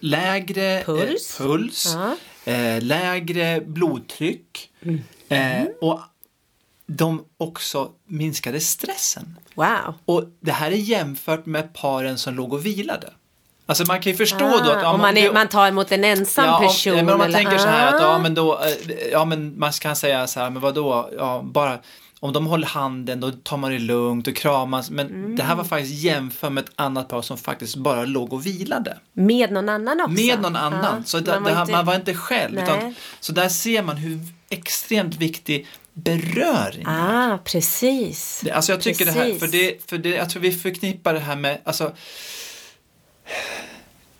lägre 0.00 0.64
Mm. 0.82 0.84
Puls. 0.84 1.40
eh, 1.40 1.46
puls 1.46 1.94
Ja. 1.94 2.16
eh, 2.52 2.82
lägre 2.82 3.60
blodtryck 3.60 4.70
Mm. 4.82 5.00
eh, 5.28 5.64
och 5.80 6.00
de 6.86 7.24
också 7.36 7.90
minskade 8.06 8.60
stressen. 8.60 9.38
Wow. 9.54 9.94
Och 10.04 10.24
det 10.40 10.52
här 10.52 10.70
är 10.70 10.76
jämfört 10.76 11.46
med 11.46 11.74
paren 11.74 12.18
som 12.18 12.34
låg 12.34 12.52
och 12.52 12.66
vilade. 12.66 13.12
Alltså 13.68 13.84
man 13.88 14.00
kan 14.00 14.12
ju 14.12 14.16
förstå 14.16 14.44
Ah, 14.44 14.64
då 14.64 14.70
att 14.70 14.82
ja, 14.82 14.92
om 14.92 15.00
man, 15.00 15.16
är, 15.16 15.32
man 15.32 15.48
tar 15.48 15.68
emot 15.68 15.92
en 15.92 16.04
ensam 16.04 16.44
Ja, 16.44 16.56
om- 16.58 16.66
person. 16.66 16.94
men 16.96 17.10
om 17.10 17.18
man 17.18 17.26
eller, 17.26 17.38
tänker 17.38 17.58
så 17.58 17.66
här 17.68 17.88
att 17.88 17.94
Ah. 18.00 18.02
ja 18.02 18.18
men 18.18 18.34
då, 18.34 18.60
eh, 18.60 19.06
ja 19.12 19.24
men 19.24 19.58
man 19.58 19.72
kan 19.72 19.96
säga 19.96 20.26
så 20.26 20.40
här, 20.40 20.50
men 20.50 20.62
vadå, 20.62 21.10
ja 21.18 21.42
bara 21.44 21.78
om 22.20 22.32
de 22.32 22.46
håller 22.46 22.66
handen 22.66 23.20
då 23.20 23.30
tar 23.30 23.56
man 23.56 23.70
det 23.70 23.78
lugnt 23.78 24.26
och 24.28 24.36
kramas. 24.36 24.90
Men 24.90 25.06
Mm. 25.06 25.36
det 25.36 25.42
här 25.42 25.54
var 25.54 25.64
faktiskt 25.64 25.94
jämfört 25.94 26.52
med 26.52 26.64
ett 26.64 26.70
annat 26.76 27.08
par 27.08 27.22
som 27.22 27.38
faktiskt 27.38 27.76
bara 27.76 28.04
låg 28.04 28.32
och 28.32 28.46
vilade. 28.46 28.98
Med 29.12 29.52
någon 29.52 29.68
annan 29.68 30.00
också. 30.00 30.12
Med 30.12 30.40
någon 30.42 30.56
annan. 30.56 30.94
Ja, 30.96 31.02
Så 31.04 31.18
det, 31.20 31.32
man 31.32 31.42
var 31.42 31.50
var 31.54 31.60
inte- 31.60 31.72
man 31.72 31.84
var 31.86 31.94
inte 31.94 32.14
själv. 32.14 32.58
Utan, 32.62 32.94
så 33.20 33.32
där 33.32 33.48
ser 33.48 33.82
man 33.82 33.96
hur 33.96 34.18
extremt 34.50 35.16
viktig 35.16 35.66
beröring 35.92 36.84
är. 36.88 37.32
Ah, 37.32 37.38
precis. 37.44 38.40
Det, 38.44 38.50
alltså 38.50 38.72
jag 38.72 38.80
tycker 38.80 39.04
det 39.04 39.10
här, 39.10 39.24
Precis. 39.24 39.40
för 39.40 39.46
det, 39.48 39.88
för 39.90 39.98
det, 39.98 40.08
jag 40.08 40.30
tror 40.30 40.42
vi 40.42 40.52
förknippar 40.52 41.14
det 41.14 41.20
här 41.20 41.36
med, 41.36 41.58
alltså 41.64 41.92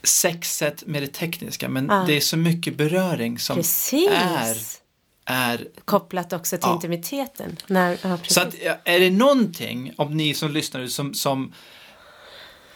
sexet 0.03 0.87
med 0.87 1.03
det 1.03 1.07
tekniska 1.13 1.69
men 1.69 1.91
Ah. 1.91 2.05
det 2.07 2.17
är 2.17 2.21
så 2.21 2.37
mycket 2.37 2.77
beröring 2.77 3.39
som 3.39 3.57
Precis. 3.57 4.11
är, 4.11 4.57
är 5.25 5.69
Kopplat 5.85 6.33
också 6.33 6.57
till 6.57 6.67
Ja. 6.69 6.75
intimiteten. 6.75 7.57
När, 7.67 7.99
ja, 8.03 8.19
så 8.29 8.41
att 8.41 8.55
är 8.85 9.01
det 9.01 9.11
någonting, 9.11 9.93
om 9.97 10.17
ni 10.17 10.35
som 10.35 10.51
lyssnar 10.51 10.87
som, 10.87 11.15
som 11.15 11.53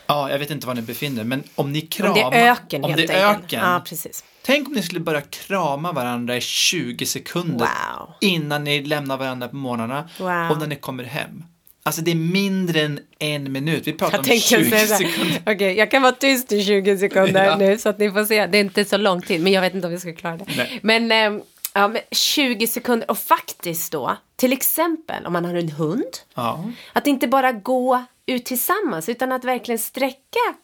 Ja, 0.07 0.31
jag 0.31 0.39
vet 0.39 0.51
inte 0.51 0.67
var 0.67 0.75
ni 0.75 0.83
befinner 0.83 1.21
er, 1.21 1.25
men 1.25 1.43
om 1.55 1.73
ni 1.73 1.81
om 1.83 1.87
kramar... 1.87 2.15
det 2.31 2.37
är 2.37 2.51
öken 2.53 2.85
om 2.85 2.93
det 2.97 3.11
är 3.11 3.27
öken. 3.31 3.61
Ja, 3.61 3.83
precis. 3.87 4.25
Tänk 4.43 4.69
om 4.69 4.75
ni 4.75 4.83
skulle 4.83 5.01
börja 5.01 5.21
krama 5.21 5.93
varandra 5.93 6.37
i 6.37 6.41
20 6.41 7.07
sekunder 7.07 7.67
Wow. 7.99 8.15
innan 8.21 8.65
ni 8.65 8.83
lämnar 8.85 9.17
varandra 9.17 9.49
på 9.49 9.57
morgnarna 9.57 10.09
Wow. 10.19 10.51
och 10.51 10.59
när 10.59 10.67
ni 10.67 10.77
kommer 10.77 11.05
hem. 11.05 11.45
Alltså 11.85 12.03
det 12.03 12.11
är 12.11 12.15
mindre 12.15 12.81
än 12.81 13.01
en 13.19 13.53
minut. 13.53 13.87
Vi 13.87 13.93
pratar 13.93 14.13
Jag 14.13 14.19
om 14.21 14.25
tänkte 14.25 14.49
20 14.49 14.71
säga 14.71 14.87
så 14.87 14.95
här, 14.95 15.01
sekunder. 15.11 15.43
Okej, 15.55 15.77
jag 15.77 15.91
kan 15.91 16.03
vara 16.03 16.13
tyst 16.13 16.53
i 16.53 16.65
20 16.65 16.99
sekunder 16.99 17.45
Ja. 17.45 17.57
nu 17.57 17.79
så 17.79 17.89
att 17.89 17.99
ni 17.99 18.11
får 18.11 18.25
se. 18.25 18.47
Det 18.47 18.59
är 18.59 18.61
inte 18.61 18.85
så 18.85 18.97
lång 18.97 19.23
tid, 19.23 19.41
men 19.43 19.53
jag 19.53 19.61
vet 19.61 19.75
inte 19.75 19.87
om 19.87 19.93
vi 19.93 20.01
ska 20.01 20.13
klara 20.15 20.37
det. 20.37 20.45
Nej. 20.57 20.79
Men, 20.83 21.13
ehm, 21.13 21.43
ja, 21.75 21.89
men 21.89 22.03
20 22.11 22.67
sekunder 22.67 23.11
och 23.11 23.19
faktiskt 23.19 23.93
då, 23.93 24.17
till 24.37 24.53
exempel 24.53 25.27
om 25.27 25.33
man 25.33 25.45
har 25.45 25.55
en 25.55 25.69
hund, 25.71 26.05
Ja. 26.35 26.65
att 26.93 27.07
inte 27.07 27.29
bara 27.29 27.53
gå 27.53 28.05
ut 28.27 28.45
tillsammans 28.45 29.09
utan 29.09 29.33
att 29.33 29.45
verkligen 29.45 29.79
sträcka 29.79 30.55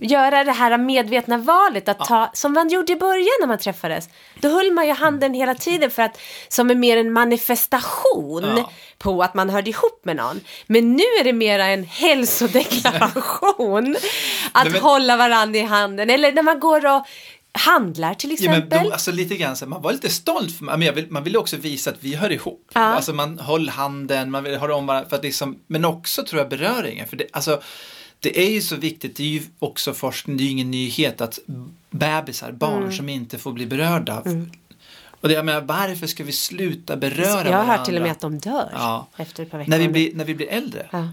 Göra 0.00 0.44
det 0.44 0.52
här 0.52 0.78
medvetna 0.78 1.38
valet 1.38 1.88
att 1.88 1.98
ta, 1.98 2.30
som 2.32 2.52
man 2.52 2.68
gjorde 2.68 2.92
i 2.92 2.96
början 2.96 3.36
när 3.40 3.46
man 3.46 3.58
träffades. 3.58 4.08
Då 4.40 4.48
höll 4.48 4.72
man 4.72 4.86
ju 4.86 4.92
handen 4.92 5.34
hela 5.34 5.54
tiden 5.54 5.90
för 5.90 6.02
att, 6.02 6.20
som 6.48 6.70
är 6.70 6.74
mer 6.74 6.96
en 6.96 7.12
manifestation 7.12 8.44
Ja. 8.56 8.70
på 8.98 9.22
att 9.22 9.34
man 9.34 9.50
hörde 9.50 9.70
ihop 9.70 10.00
med 10.04 10.16
någon. 10.16 10.40
Men 10.66 10.92
nu 10.96 11.02
är 11.20 11.24
det 11.24 11.32
mera 11.32 11.66
en 11.66 11.84
hälsodeklaration 11.84 13.96
att 14.52 14.64
Nej, 14.64 14.72
men- 14.72 14.82
hålla 14.82 15.16
varandra 15.16 15.58
i 15.58 15.62
handen. 15.62 16.10
Eller 16.10 16.32
när 16.32 16.42
man 16.42 16.60
går 16.60 16.86
och 16.96 17.02
handlar 17.52 18.14
till 18.14 18.30
Ja, 18.40 18.50
men 18.50 18.58
exempel. 18.58 18.84
då, 18.84 18.92
alltså 18.92 19.12
lite 19.12 19.36
grann 19.36 19.56
så 19.56 19.66
man 19.66 19.82
var 19.82 19.92
lite 19.92 20.10
stolt, 20.10 20.58
för, 20.58 20.64
men 20.64 20.82
jag 20.82 20.92
vill, 20.92 21.06
man 21.10 21.24
ville 21.24 21.38
också 21.38 21.56
visa 21.56 21.90
att 21.90 21.96
vi 22.00 22.14
hör 22.14 22.32
ihop. 22.32 22.70
Ja. 22.74 22.80
Alltså 22.80 23.12
man 23.12 23.38
höll 23.38 23.68
handen, 23.68 24.30
man 24.30 24.44
vill 24.44 24.56
ha 24.56 24.74
om 24.74 24.86
varandra, 24.86 25.08
för 25.08 25.16
att 25.16 25.22
liksom, 25.24 25.58
men 25.66 25.84
också 25.84 26.24
tror 26.24 26.40
jag 26.40 26.48
beröringen. 26.50 27.08
För 27.08 27.16
det, 27.16 27.26
alltså, 27.32 27.60
det 28.26 28.46
är 28.46 28.50
ju 28.50 28.60
så 28.60 28.76
viktigt, 28.76 29.16
det 29.16 29.22
är 29.22 29.28
ju 29.28 29.42
också 29.58 29.94
forskning, 29.94 30.36
det 30.36 30.42
är 30.42 30.44
ju 30.44 30.50
ingen 30.50 30.70
nyhet 30.70 31.20
att 31.20 31.38
bebisar, 31.90 32.52
barn 32.52 32.78
Mm. 32.82 32.92
som 32.92 33.08
inte 33.08 33.38
får 33.38 33.52
bli 33.52 33.66
berörda. 33.66 34.22
Och 35.20 35.28
det, 35.28 35.34
jag 35.34 35.44
menar, 35.44 35.60
varför 35.60 36.06
ska 36.06 36.24
vi 36.24 36.32
sluta 36.32 36.96
beröra 36.96 37.26
jag 37.26 37.36
har 37.36 37.44
varandra? 37.44 37.76
hört 37.76 37.86
till 37.86 37.96
och 37.96 38.02
med 38.02 38.12
att 38.12 38.20
de 38.20 38.38
dör 38.38 38.70
Ja. 38.72 39.06
efter 39.16 39.42
ett 39.42 39.50
par 39.50 39.58
veckor. 39.58 39.70
när 39.70 39.78
vi, 39.78 39.88
blir, 39.88 40.14
när 40.14 40.24
vi 40.24 40.34
blir 40.34 40.48
äldre. 40.48 40.86
Ja. 40.92 41.08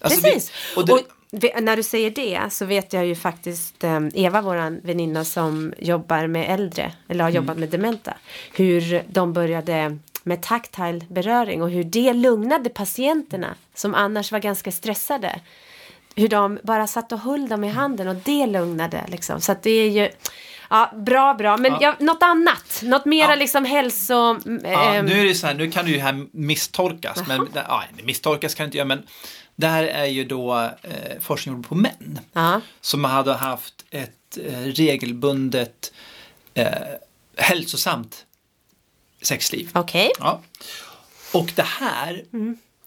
Alltså, 0.00 0.22
Precis. 0.22 0.50
Vi, 0.76 0.82
och 0.82 0.90
och 0.90 1.00
det, 1.30 1.52
vi- 1.54 1.60
när 1.60 1.76
du 1.76 1.82
säger 1.82 2.10
det 2.10 2.40
så 2.50 2.64
vet 2.64 2.92
jag 2.92 3.06
ju 3.06 3.14
faktiskt 3.14 3.84
eh, 3.84 4.00
Eva, 4.14 4.42
våran 4.42 4.80
väninna 4.82 5.24
som 5.24 5.72
jobbar 5.78 6.26
med 6.26 6.50
äldre 6.54 6.92
eller 7.08 7.24
har 7.24 7.30
Mm. 7.30 7.42
jobbat 7.42 7.58
med 7.58 7.68
dementa. 7.68 8.14
Hur 8.54 9.02
de 9.08 9.32
började 9.32 9.98
med 10.22 10.42
tactile 10.42 11.00
beröring 11.08 11.62
och 11.62 11.70
hur 11.70 11.84
det 11.84 12.12
lugnade 12.12 12.68
patienterna 12.70 13.54
som 13.74 13.94
annars 13.94 14.32
var 14.32 14.38
ganska 14.38 14.72
stressade. 14.72 15.40
Hur 16.16 16.28
de 16.28 16.58
bara 16.62 16.86
satt 16.86 17.12
och 17.12 17.18
höll 17.20 17.48
dem 17.48 17.64
i 17.64 17.68
handen 17.68 18.08
och 18.08 18.16
det 18.16 18.46
lugnade 18.46 19.04
liksom. 19.08 19.40
Så 19.40 19.52
att 19.52 19.62
det 19.62 19.70
är 19.70 19.90
ju 19.90 20.08
Ja, 20.70 20.92
bra, 20.96 21.34
bra. 21.34 21.56
Men 21.56 21.72
Ja. 21.72 21.78
ja. 21.80 21.94
något 21.98 22.22
annat? 22.22 22.80
Något 22.82 23.04
mera 23.04 23.28
Ja. 23.30 23.34
liksom 23.34 23.64
hälso... 23.64 24.14
Ja, 24.62 24.94
ehm, 24.94 25.06
nu 25.06 25.20
är 25.20 25.24
det 25.24 25.34
så 25.34 25.46
här, 25.46 25.54
nu 25.54 25.70
kan 25.70 25.84
det 25.84 25.90
ju 25.90 25.98
här 25.98 26.26
misstolkas, 26.32 27.22
men 27.28 27.48
ja, 27.54 27.82
misstolkas 28.02 28.54
kan 28.54 28.64
det 28.64 28.66
inte 28.66 28.76
göra, 28.78 28.88
men 28.88 29.06
där 29.56 29.84
är 29.84 30.04
ju 30.06 30.24
då 30.24 30.54
eh, 30.82 31.20
forskning 31.20 31.54
gjord 31.54 31.68
på 31.68 31.74
män 31.74 32.20
Ja. 32.32 32.60
som 32.80 33.04
hade 33.04 33.32
haft 33.34 33.84
ett 33.90 34.38
eh, 34.46 34.58
regelbundet 34.60 35.92
eh, 36.54 36.66
hälsosamt 37.36 38.26
sexliv. 39.22 39.70
Okej. 39.74 40.10
Ja. 40.18 40.40
Och 41.32 41.52
det 41.56 41.66
här 41.66 42.24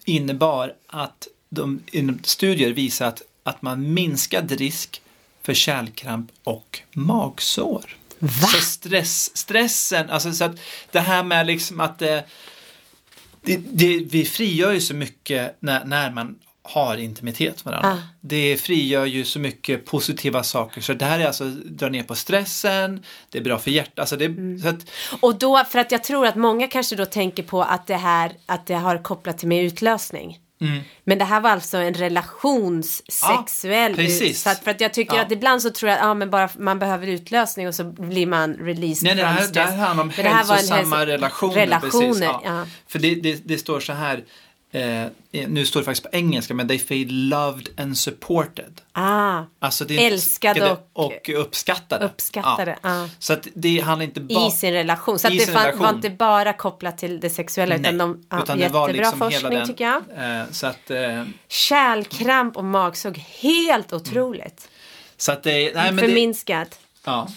innebar 0.05 0.73
att 0.87 1.27
de 1.49 1.81
studier 2.23 2.71
visar 2.71 3.07
att, 3.07 3.21
att 3.43 3.61
man 3.61 3.93
minskade 3.93 4.55
risk 4.55 5.01
för 5.43 5.53
kärlkramp 5.53 6.31
och 6.43 6.79
magsår. 6.93 7.95
Va? 8.19 8.47
Så 8.47 8.61
stress, 8.61 9.37
stressen, 9.37 10.09
alltså 10.09 10.33
så 10.33 10.43
att 10.43 10.59
det 10.91 10.99
här 10.99 11.23
med 11.23 11.47
liksom 11.47 11.79
att 11.79 11.99
det, 11.99 12.25
det, 13.41 13.57
det, 13.57 13.97
vi 13.97 14.25
frigör 14.25 14.71
ju 14.71 14.81
så 14.81 14.93
mycket 14.93 15.57
när, 15.59 15.85
när 15.85 16.11
man 16.11 16.35
har 16.61 16.97
intimitet 16.97 17.65
med 17.65 17.71
varandra. 17.71 18.01
Ah. 18.03 18.07
Det 18.21 18.57
frigör 18.57 19.05
ju 19.05 19.25
så 19.25 19.39
mycket 19.39 19.85
positiva 19.85 20.43
saker. 20.43 20.81
Så 20.81 20.93
det 20.93 21.05
här 21.05 21.19
är 21.19 21.25
alltså 21.27 21.45
dra 21.49 21.89
ner 21.89 22.03
på 22.03 22.15
stressen, 22.15 23.03
det 23.29 23.37
är 23.37 23.43
bra 23.43 23.59
för 23.59 23.71
hjärtat. 23.71 23.99
Alltså 23.99 24.15
det, 24.15 24.25
Mm. 24.25 24.59
så 24.59 24.67
att, 24.67 24.85
Och 25.19 25.35
då, 25.39 25.63
för 25.69 25.79
att 25.79 25.91
jag 25.91 26.03
tror 26.03 26.25
att 26.25 26.35
många 26.35 26.67
kanske 26.67 26.95
då 26.95 27.05
tänker 27.05 27.43
på 27.43 27.63
att 27.63 27.87
det 27.87 27.95
här, 27.95 28.31
att 28.45 28.67
det 28.67 28.73
har 28.73 29.03
kopplat 29.03 29.37
till 29.37 29.47
med 29.47 29.63
utlösning. 29.63 30.39
Mm. 30.61 30.79
Men 31.03 31.17
det 31.17 31.25
här 31.25 31.41
var 31.41 31.49
alltså 31.49 31.77
en 31.77 31.93
relationssexuell 31.93 33.91
Ja, 33.91 33.95
precis. 33.95 34.41
Så 34.41 34.49
att, 34.49 34.63
för 34.63 34.71
att 34.71 34.81
jag 34.81 34.93
tycker 34.93 35.15
Ja. 35.15 35.21
att 35.21 35.31
ibland 35.31 35.61
så 35.61 35.69
tror 35.69 35.89
jag 35.89 35.99
att 35.99 36.05
ja, 36.05 36.13
men 36.13 36.29
bara 36.29 36.49
man 36.57 36.79
behöver 36.79 37.07
utlösning 37.07 37.67
och 37.67 37.75
så 37.75 37.83
blir 37.83 38.25
man 38.27 38.53
released 38.53 39.03
Nej, 39.03 39.15
nej, 39.15 39.23
det 39.23 39.25
här, 39.25 39.47
det 39.53 39.61
här 39.61 39.77
handlar 39.77 40.03
om 40.03 40.09
hälsosamma 40.09 40.95
hälso- 40.97 41.05
relationer. 41.11 41.55
relationer, 41.55 42.35
ja. 42.43 42.65
För 42.87 42.99
det, 42.99 43.15
det, 43.15 43.47
det 43.47 43.57
står 43.57 43.79
så 43.79 43.93
här, 43.93 44.23
eh, 44.71 45.05
nu 45.47 45.65
står 45.65 45.79
det 45.79 45.83
faktiskt 45.85 46.03
på 46.11 46.17
engelska, 46.17 46.53
men 46.53 46.67
they 46.67 46.79
feel 46.79 47.07
loved 47.29 47.67
and 47.77 47.97
supported. 47.97 48.81
Ah, 48.91 49.43
Alltså 49.59 49.85
det 49.85 49.97
är 50.05 50.11
Älskade 50.11 50.71
och- 50.71 50.89
och 50.93 51.29
uppskattade. 51.35 52.05
uppskattade, 52.05 52.77
ja. 52.83 53.09
Så 53.19 53.33
att 53.33 53.47
det 53.53 53.79
handlar 53.79 54.03
inte 54.05 54.19
bara... 54.21 54.47
I 54.47 54.51
sin 54.51 54.73
relation. 54.73 55.19
Så 55.19 55.27
att 55.27 55.33
det 55.33 55.45
fan, 55.45 55.55
relation. 55.63 55.79
var 55.81 55.89
inte 55.89 56.09
bara 56.09 56.53
kopplat 56.53 56.97
till 56.97 57.19
det 57.19 57.29
sexuella 57.29 57.75
utan 57.75 57.97
de, 57.97 58.23
ja, 58.29 58.43
utan 58.43 58.57
det 58.57 58.63
jättebra 58.63 58.79
var 58.81 58.89
liksom 58.93 59.19
forskning 59.19 59.51
den, 59.51 59.67
tycker 59.67 59.83
jag. 59.83 60.01
Eh, 60.39 60.45
så 60.51 60.67
att, 60.67 60.91
eh, 60.91 61.23
Kärlkramp 61.47 62.57
och 62.57 62.63
magsåg, 62.65 63.17
helt 63.17 63.93
otroligt. 63.93 64.69
så 65.17 65.31
att 65.31 65.43
det, 65.43 65.51
nej, 65.51 65.71
men 65.73 65.95
det, 65.95 66.01
Förminskat. 66.01 66.79
ja, 67.05 67.27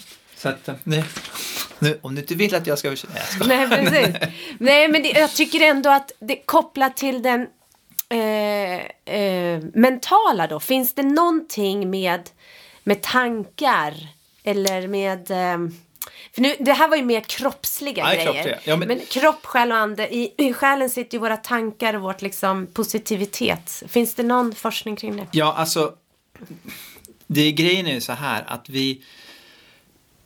så 0.43 0.49
att, 0.49 0.69
nej. 0.83 1.03
Nu, 1.79 1.99
om 2.01 2.15
du 2.15 2.21
inte 2.21 2.35
vill 2.35 2.55
att 2.55 2.67
jag 2.67 2.79
ska... 2.79 2.89
Nej, 2.89 2.97
jag 3.15 3.25
ska. 3.27 3.43
Nej, 3.47 3.67
precis. 3.69 4.15
Nej, 4.59 4.87
men 4.87 5.03
det, 5.03 5.09
jag 5.09 5.31
tycker 5.33 5.61
ändå 5.61 5.89
att 5.89 6.11
det 6.19 6.35
kopplat 6.35 6.97
till 6.97 7.21
den 7.21 7.47
eh, 8.09 9.15
eh, 9.15 9.61
mentala 9.73 10.47
då. 10.47 10.59
Finns 10.59 10.93
det 10.95 11.03
någonting 11.03 11.89
med, 11.89 12.29
med 12.83 13.01
tankar 13.01 13.93
eller 14.43 14.87
med... 14.87 15.31
Eh, 15.31 15.57
för 16.33 16.41
nu, 16.41 16.55
det 16.59 16.73
här 16.73 16.87
var 16.87 16.97
ju 16.97 17.03
mer 17.03 17.21
kroppsliga 17.21 18.03
Ja, 18.03 18.13
grejer. 18.13 18.23
kroppsliga. 18.33 18.57
Ja, 18.63 18.75
men- 18.75 18.87
men... 18.87 18.99
kropp, 18.99 19.45
själ 19.45 19.71
och 19.71 19.77
ande. 19.77 20.15
I, 20.15 20.33
I 20.37 20.53
själen 20.53 20.89
sitter 20.89 21.13
ju 21.17 21.19
våra 21.19 21.37
tankar 21.37 21.93
och 21.93 22.01
vårt 22.01 22.21
liksom 22.21 22.67
positivitet. 22.67 23.83
Finns 23.87 24.15
det 24.15 24.23
någon 24.23 24.55
forskning 24.55 24.95
kring 24.95 25.17
det? 25.17 25.27
Ja, 25.31 25.53
alltså. 25.53 25.93
Det 27.27 27.51
grejen 27.51 27.87
är 27.87 27.93
ju 27.93 28.01
så 28.01 28.13
här 28.13 28.43
att 28.47 28.69
vi. 28.69 29.01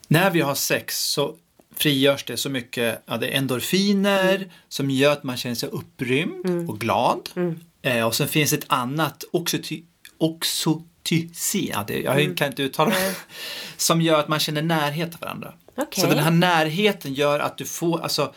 När 0.07 0.29
vi 0.31 0.41
har 0.41 0.55
sex 0.55 0.99
så 1.03 1.35
frigörs 1.75 2.23
det 2.23 2.37
så 2.37 2.49
mycket 2.49 3.01
ja, 3.05 3.17
det 3.17 3.27
är 3.27 3.37
endorfiner 3.37 4.35
Mm. 4.35 4.49
som 4.69 4.89
gör 4.91 5.11
att 5.11 5.23
man 5.23 5.37
känner 5.37 5.55
sig 5.55 5.69
upprymd 5.69 6.69
och 6.69 6.79
glad. 6.79 7.29
Mm. 7.35 7.59
Eh, 7.81 8.05
och 8.07 8.15
sen 8.15 8.27
finns 8.27 8.53
ett 8.53 8.65
annat 8.67 9.23
oxyty, 9.31 9.83
oxytocin, 10.17 11.69
ja, 11.73 11.83
det, 11.87 11.99
jag 12.01 12.21
Mm. 12.21 12.35
kan 12.35 12.47
inte 12.47 12.63
uttala 12.63 12.89
det, 12.89 13.15
som 13.77 14.01
gör 14.01 14.19
att 14.19 14.27
man 14.27 14.39
känner 14.39 14.61
närhet 14.61 15.11
till 15.11 15.19
varandra. 15.19 15.53
Okej. 15.77 16.01
Så 16.03 16.09
den 16.09 16.19
här 16.19 16.31
närheten 16.31 17.13
gör 17.13 17.39
att 17.39 17.57
du 17.57 17.65
får, 17.65 18.01
alltså 18.01 18.33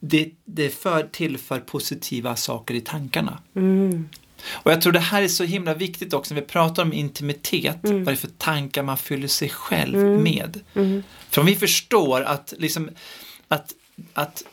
det, 0.00 0.30
det 0.44 0.70
för 0.70 1.02
tillför 1.02 1.60
positiva 1.60 2.36
saker 2.36 2.74
i 2.74 2.80
tankarna. 2.80 3.38
Och 4.50 4.72
jag 4.72 4.82
tror 4.82 4.92
det 4.92 4.98
här 4.98 5.22
är 5.22 5.28
så 5.28 5.44
himla 5.44 5.74
viktigt 5.74 6.14
också 6.14 6.34
när 6.34 6.40
vi 6.40 6.46
pratar 6.46 6.82
om 6.82 6.92
intimitet, 6.92 7.78
vad 7.82 8.04
det 8.04 8.10
är 8.10 8.16
för 8.16 8.28
tankar 8.28 8.82
man 8.82 8.96
fyller 8.96 9.28
sig 9.28 9.48
själv 9.48 9.98
med. 9.98 10.60
För 11.30 11.40
om 11.40 11.46
vi 11.46 11.56
förstår 11.56 12.20
att, 12.20 12.54
liksom, 12.58 12.90
att, 13.48 13.74
att 14.14 14.44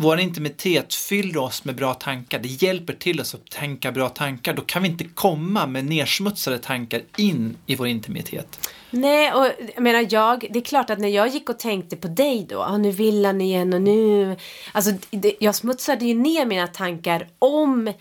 vår 0.00 0.20
intimitet 0.20 0.94
fyller 0.94 1.36
oss 1.36 1.64
med 1.64 1.76
bra 1.76 1.94
tankar, 1.94 2.38
det 2.38 2.62
hjälper 2.62 2.92
till 2.92 3.20
oss 3.20 3.34
att 3.34 3.50
tänka 3.50 3.92
bra 3.92 4.08
tankar, 4.08 4.54
då 4.54 4.62
kan 4.62 4.82
vi 4.82 4.88
inte 4.88 5.04
komma 5.04 5.66
med 5.66 5.84
nersmutsade 5.84 6.58
tankar 6.58 7.02
in 7.16 7.56
i 7.66 7.76
vår 7.76 7.88
intimitet. 7.88 8.70
Nej, 8.90 9.32
och 9.32 9.46
jag 9.74 9.82
menar 9.82 10.06
jag, 10.10 10.46
det 10.50 10.58
är 10.58 10.64
klart 10.64 10.90
att 10.90 10.98
när 10.98 11.08
jag 11.08 11.28
gick 11.28 11.48
och 11.48 11.58
tänkte 11.58 11.96
på 11.96 12.08
dig 12.08 12.46
då, 12.48 12.62
ah, 12.62 12.78
nu 12.78 12.90
vill 12.90 13.24
han 13.24 13.40
igen 13.40 13.72
och 13.72 13.82
nu, 13.82 14.36
alltså 14.72 14.92
det, 15.10 15.34
jag 15.38 15.54
smutsade 15.54 16.04
ju 16.04 16.14
ner 16.14 16.46
mina 16.46 16.66
tankar 16.66 17.28
om 17.38 17.92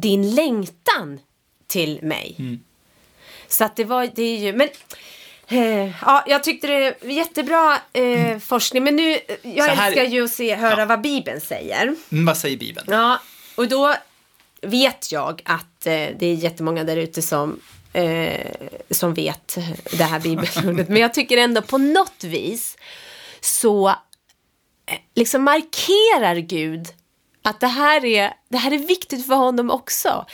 din 0.00 0.34
längtan 0.34 1.20
till 1.66 1.98
mig. 2.02 2.36
Mm. 2.38 2.60
Så 3.48 3.64
att 3.64 3.76
det 3.76 3.84
var, 3.84 4.10
det 4.14 4.22
är 4.22 4.38
ju, 4.38 4.52
men 4.52 4.68
eh, 5.48 5.92
ja, 6.02 6.24
jag 6.26 6.44
tyckte 6.44 6.66
det 6.66 6.94
var 7.02 7.10
jättebra 7.10 7.78
eh, 7.92 8.38
forskning, 8.38 8.84
men 8.84 8.96
nu, 8.96 9.10
jag 9.42 9.58
Mm. 9.58 9.76
Här- 9.76 9.86
älskar 9.86 10.04
ju 10.04 10.24
att 10.24 10.30
se, 10.30 10.54
höra 10.54 10.80
Ja. 10.80 10.86
vad 10.86 11.00
Bibeln 11.00 11.40
säger. 11.40 11.94
Mm, 12.12 12.26
vad 12.26 12.36
säger 12.36 12.56
Bibeln? 12.56 12.86
Ja, 12.90 13.20
och 13.56 13.68
då 13.68 13.94
vet 14.62 15.12
jag 15.12 15.42
att 15.44 15.86
eh, 15.86 15.92
det 15.92 16.26
är 16.26 16.34
jättemånga 16.34 16.84
där 16.84 16.96
ute 16.96 17.22
som, 17.22 17.60
eh, 17.92 18.46
som 18.90 19.14
vet 19.14 19.58
det 19.98 20.04
här 20.04 20.20
bibelordet. 20.20 20.88
Men 20.88 20.96
jag 21.02 21.14
tycker 21.14 21.36
ändå 21.36 21.62
på 21.62 21.78
något 21.78 22.24
vis 22.24 22.76
så 23.40 23.88
eh, 23.88 23.94
liksom 25.14 25.42
markerar 25.44 26.36
Gud 26.36 26.86
att 27.42 27.60
det 27.60 27.66
här, 27.66 28.04
är, 28.04 28.32
det 28.48 28.56
här 28.56 28.72
är 28.72 28.78
viktigt 28.78 29.26
för 29.26 29.34
honom 29.34 29.70
också. 29.70 30.26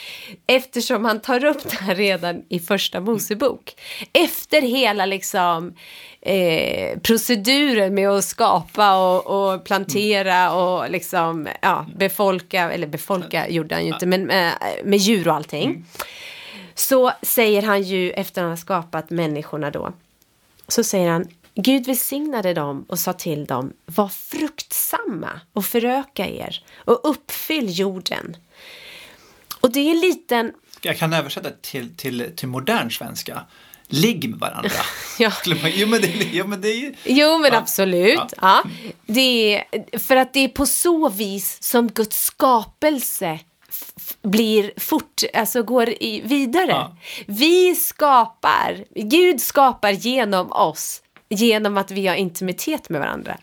Eftersom 0.47 1.05
han 1.05 1.21
tar 1.21 1.45
upp 1.45 1.69
det 1.69 1.75
här 1.75 1.95
redan 1.95 2.43
i 2.49 2.59
första 2.59 2.99
Mosebok. 2.99 3.75
Efter 4.13 4.61
hela 4.61 5.05
liksom 5.05 5.73
eh, 6.21 6.99
proceduren 6.99 7.93
med 7.93 8.09
att 8.09 8.25
skapa 8.25 8.97
och, 8.97 9.53
och 9.53 9.63
plantera 9.63 10.53
och 10.53 10.89
liksom 10.89 11.47
ja, 11.61 11.85
befolka, 11.95 12.71
eller 12.71 12.87
befolka 12.87 13.49
gjorde 13.49 13.75
han 13.75 13.85
ju 13.85 13.93
inte, 13.93 14.05
men 14.05 14.25
med, 14.25 14.53
med 14.83 14.99
djur 14.99 15.27
och 15.27 15.35
allting. 15.35 15.85
Så 16.75 17.11
säger 17.21 17.61
han 17.61 17.81
ju 17.81 18.11
efter 18.11 18.41
han 18.41 18.49
har 18.49 18.57
skapat 18.57 19.09
människorna 19.09 19.71
då. 19.71 19.93
Så 20.67 20.83
säger 20.83 21.09
han 21.09 21.27
Gud 21.55 21.85
välsignade 21.85 22.53
dem 22.53 22.85
och 22.89 22.99
sa 22.99 23.13
till 23.13 23.45
dem 23.45 23.73
var 23.85 24.07
fruktsamma 24.07 25.41
och 25.53 25.65
föröka 25.65 26.27
er 26.29 26.63
och 26.75 26.99
uppfyll 27.09 27.79
jorden. 27.79 28.37
Och 29.59 29.71
det 29.71 29.79
är 29.79 29.91
en 29.91 29.99
liten 29.99 30.53
Jag 30.81 30.97
kan 30.97 31.13
översätta 31.13 31.49
till, 31.61 31.95
till, 31.97 32.31
till 32.35 32.47
modern 32.47 32.91
svenska. 32.91 33.41
Ligg 33.87 34.29
med 34.29 34.39
varandra. 34.39 34.69
Ja. 35.19 35.31
Jo, 35.45 35.87
men 35.87 36.01
det, 36.01 36.07
jo, 36.31 36.47
men 36.47 36.61
det 36.61 36.67
är. 36.69 36.95
Jo, 37.03 37.37
men 37.37 37.51
Ja. 37.53 37.57
absolut. 37.59 38.33
Ja. 38.41 38.63
Det 39.05 39.55
är, 39.55 39.99
för 39.99 40.15
att 40.15 40.33
det 40.33 40.39
är 40.39 40.47
på 40.47 40.65
så 40.65 41.09
vis 41.09 41.63
som 41.63 41.87
Guds 41.87 42.23
skapelse 42.25 43.39
blir 44.21 44.71
fort, 44.77 45.21
alltså 45.33 45.63
går 45.63 45.89
i, 45.89 46.21
vidare. 46.25 46.67
Ja. 46.71 46.97
Vi 47.27 47.75
skapar, 47.75 48.85
Gud 48.95 49.41
skapar 49.41 49.91
genom 49.91 50.51
oss, 50.51 51.01
genom 51.29 51.77
att 51.77 51.91
vi 51.91 52.07
har 52.07 52.15
intimitet 52.15 52.89
med 52.89 53.01
varandra. 53.01 53.37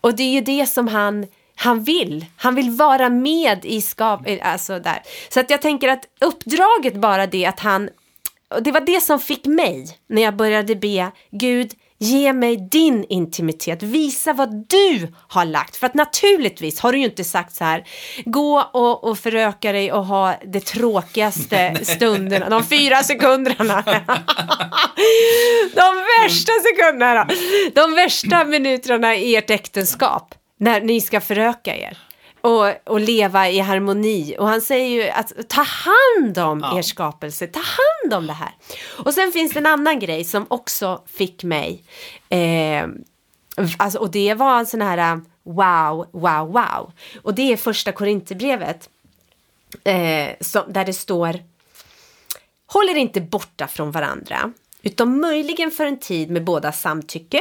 Och 0.00 0.16
det 0.16 0.22
är 0.22 0.30
ju 0.30 0.40
det 0.40 0.66
som 0.66 0.88
han 0.88 1.26
han 1.62 1.82
vill. 1.82 2.26
Han 2.36 2.54
vill 2.54 2.70
vara 2.70 3.08
med 3.08 3.64
i 3.64 3.80
skap... 3.80 4.20
Eh, 4.24 4.52
alltså 4.52 4.78
där. 4.78 5.02
Så 5.28 5.40
att 5.40 5.50
jag 5.50 5.62
tänker 5.62 5.88
att 5.88 6.04
uppdraget 6.20 6.94
bara 6.94 7.26
det 7.26 7.46
att 7.46 7.60
han... 7.60 7.90
Och 8.48 8.62
det 8.62 8.72
var 8.72 8.80
det 8.80 9.00
som 9.00 9.18
fick 9.18 9.46
mig 9.46 9.98
när 10.06 10.22
jag 10.22 10.36
började 10.36 10.74
be 10.76 11.10
Gud, 11.30 11.72
ge 12.00 12.32
mig 12.32 12.56
din 12.56 13.04
intimitet. 13.08 13.82
Visa 13.82 14.32
vad 14.32 14.66
du 14.68 15.08
har 15.28 15.44
lagt. 15.44 15.76
För 15.76 15.86
att 15.86 15.94
naturligtvis 15.94 16.80
har 16.80 16.92
du 16.92 16.98
ju 16.98 17.04
inte 17.04 17.24
sagt 17.24 17.54
så 17.54 17.64
här, 17.64 17.84
gå 18.24 18.60
och, 18.72 19.04
och 19.04 19.18
föröka 19.18 19.72
dig 19.72 19.92
och 19.92 20.06
ha 20.06 20.34
det 20.46 20.60
tråkigaste 20.60 21.84
stunderna, 21.84 22.48
de 22.48 22.64
fyra 22.64 23.02
sekunderna. 23.02 23.82
de 25.74 26.04
värsta 26.20 26.52
sekunderna, 26.64 27.28
de 27.74 27.94
värsta 27.94 28.44
minuterna 28.44 29.16
i 29.16 29.36
ert 29.36 29.50
äktenskap 29.50 30.34
när 30.58 30.80
ni 30.80 31.00
ska 31.00 31.20
föröka 31.20 31.76
er. 31.76 31.98
Och, 32.40 32.66
och 32.86 33.00
leva 33.00 33.48
i 33.48 33.58
harmoni. 33.58 34.36
Och 34.38 34.48
han 34.48 34.60
säger 34.60 34.88
ju 34.88 35.10
att 35.10 35.48
ta 35.48 35.62
hand 35.62 36.38
om 36.38 36.60
Ja. 36.60 36.78
er 36.78 36.82
skapelse, 36.82 37.46
ta 37.46 37.60
hand 37.60 38.14
om 38.14 38.26
det 38.26 38.32
här. 38.32 38.54
Och 39.04 39.14
sen 39.14 39.32
finns 39.32 39.52
det 39.52 39.58
en 39.58 39.66
annan 39.66 39.98
grej 39.98 40.24
som 40.24 40.46
också 40.48 41.02
fick 41.06 41.44
mig, 41.44 41.84
eh, 42.28 42.86
alltså, 43.76 43.98
och 43.98 44.10
det 44.10 44.34
var 44.34 44.58
en 44.58 44.66
sån 44.66 44.82
här 44.82 45.14
uh, 45.14 45.22
wow, 45.42 46.06
wow, 46.12 46.52
wow. 46.52 46.92
Och 47.22 47.34
det 47.34 47.52
är 47.52 47.56
första 47.56 47.92
Korinthierbrevet, 47.92 48.88
eh, 49.84 50.28
som, 50.40 50.72
där 50.72 50.84
det 50.84 50.92
står 50.92 51.40
Håll 52.66 52.88
er 52.88 52.94
inte 52.94 53.20
borta 53.20 53.66
från 53.66 53.90
varandra, 53.90 54.52
utom 54.82 55.20
möjligen 55.20 55.70
för 55.70 55.86
en 55.86 55.98
tid 55.98 56.30
med 56.30 56.44
båda 56.44 56.72
samtycke, 56.72 57.40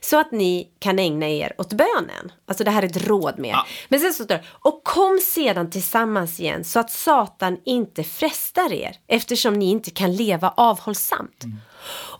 så 0.00 0.20
att 0.20 0.32
ni 0.32 0.68
kan 0.78 0.98
ägna 0.98 1.28
er 1.28 1.52
åt 1.58 1.72
bönen. 1.72 2.32
Alltså 2.46 2.64
det 2.64 2.70
här 2.70 2.82
är 2.82 2.86
ett 2.86 3.06
råd 3.06 3.38
med. 3.38 3.50
Ja. 3.50 3.66
Men 3.88 4.00
sen 4.00 4.14
så 4.14 4.24
står 4.24 4.34
det, 4.34 4.44
och 4.48 4.84
kom 4.84 5.18
sedan 5.18 5.70
tillsammans 5.70 6.40
igen 6.40 6.64
så 6.64 6.80
att 6.80 6.90
Satan 6.90 7.58
inte 7.64 8.04
frestar 8.04 8.72
er 8.72 8.96
eftersom 9.06 9.54
ni 9.54 9.70
inte 9.70 9.90
kan 9.90 10.16
leva 10.16 10.54
avhållsamt. 10.56 11.44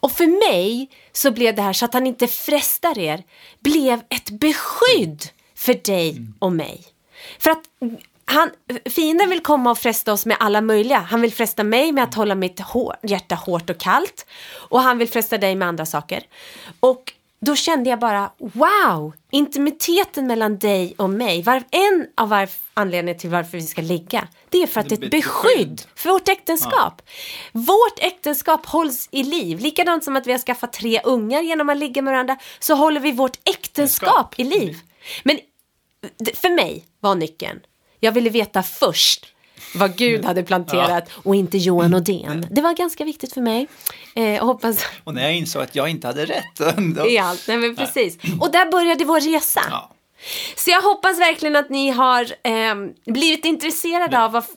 Och 0.01 0.13
för 0.13 0.51
mig 0.51 0.91
så 1.13 1.31
blev 1.31 1.55
det 1.55 1.63
här 1.63 1.73
så 1.73 1.85
att 1.85 1.95
han 1.95 2.07
inte 2.07 2.27
frestar 2.27 2.99
er, 2.99 3.23
blev 3.61 4.01
ett 4.09 4.31
beskydd 4.31 5.23
för 5.55 5.75
dig 5.75 6.27
och 6.39 6.53
mig. 6.53 6.85
För 7.39 7.51
att 7.51 7.63
han, 8.25 8.51
fienden 8.91 9.31
vill 9.31 9.43
komma 9.43 9.71
och 9.71 9.79
fresta 9.79 10.13
oss 10.13 10.27
med 10.27 10.37
alla 10.41 10.61
möjliga. 10.61 10.99
Han 10.99 11.21
vill 11.21 11.33
fresta 11.33 11.65
mig 11.65 11.93
med 11.93 12.05
att 12.05 12.15
hålla 12.15 12.35
mitt 12.35 12.61
hår, 12.61 12.97
hjärta 13.03 13.35
hårt 13.35 13.71
och 13.71 13.79
kallt. 13.79 14.27
Och 14.53 14.81
han 14.81 14.99
vill 14.99 15.09
fresta 15.09 15.39
dig 15.39 15.55
med 15.55 15.69
andra 15.69 15.87
saker. 15.87 16.23
Och 16.81 17.13
då 17.45 17.57
kände 17.57 17.91
jag 17.91 17.99
bara, 17.99 18.31
wow, 18.39 19.13
intimiteten 19.31 20.27
mellan 20.27 20.59
dig 20.59 20.95
och 20.99 21.11
mig. 21.11 21.43
Var, 21.43 21.63
en 21.71 22.07
av 22.17 22.29
var, 22.29 22.49
anledningarna 22.75 23.19
till 23.19 23.31
varför 23.31 23.59
vi 23.59 23.63
ska 23.63 23.83
ligga, 23.83 24.29
det 24.49 24.63
är 24.63 24.67
för 24.67 24.81
att 24.81 24.89
det 24.89 24.95
är 24.95 25.05
ett 25.05 25.11
beskydd 25.11 25.83
för 25.95 26.11
vårt 26.11 26.29
äktenskap. 26.29 27.03
Vårt 27.53 27.99
äktenskap 27.99 28.67
hålls 28.67 29.09
i 29.13 29.23
liv. 29.23 29.59
Likadant 29.59 30.05
som 30.05 30.17
att 30.17 30.27
vi 30.27 30.33
har 30.33 30.39
skaffat 30.39 30.73
tre 30.73 31.01
ungar 31.05 31.41
genom 31.41 31.69
att 31.69 31.77
ligga 31.77 32.03
med 32.03 32.13
varandra, 32.13 32.37
så 32.59 32.75
håller 32.75 33.01
vi 33.01 33.13
vårt 33.13 33.39
äktenskap 33.45 34.35
i 34.39 34.45
liv. 34.45 34.79
Men 35.23 35.39
för 36.35 36.51
mig 36.51 36.87
var 37.01 37.15
nyckeln, 37.15 37.61
jag 38.01 38.13
ville 38.13 38.31
veta 38.31 38.63
först 38.63 39.32
vad 39.75 39.97
Gud 39.97 40.25
hade 40.25 40.43
planterat 40.43 41.09
och 41.23 41.35
inte 41.35 41.59
Johan 41.59 41.95
Odén. 41.95 42.47
Det 42.51 42.61
var 42.63 42.75
ganska 42.75 43.05
viktigt 43.05 43.33
för 43.35 43.41
mig. 43.41 43.69
Eh, 44.15 44.45
hoppas 44.47 44.85
Och 45.05 45.15
när 45.15 45.23
jag 45.23 45.35
insåg 45.37 45.63
att 45.63 45.75
jag 45.75 45.89
inte 45.89 46.07
hade 46.07 46.25
rätt. 46.27 46.77
Då, 46.97 47.07
i 47.09 47.19
allt. 47.19 47.45
Nej, 47.49 47.57
men 47.57 47.77
precis. 47.77 48.19
Och 48.41 48.53
där 48.53 48.71
började 48.71 49.05
vår 49.05 49.21
resa. 49.21 49.61
ja. 49.71 49.89
Så 50.57 50.71
jag 50.71 50.83
hoppas 50.83 51.19
verkligen 51.21 51.57
att 51.57 51.71
ni 51.71 51.91
har 51.91 52.27
ehm, 52.43 52.91
blivit 53.07 53.45
intresserade 53.45 54.25
av 54.25 54.37
att 54.37 54.49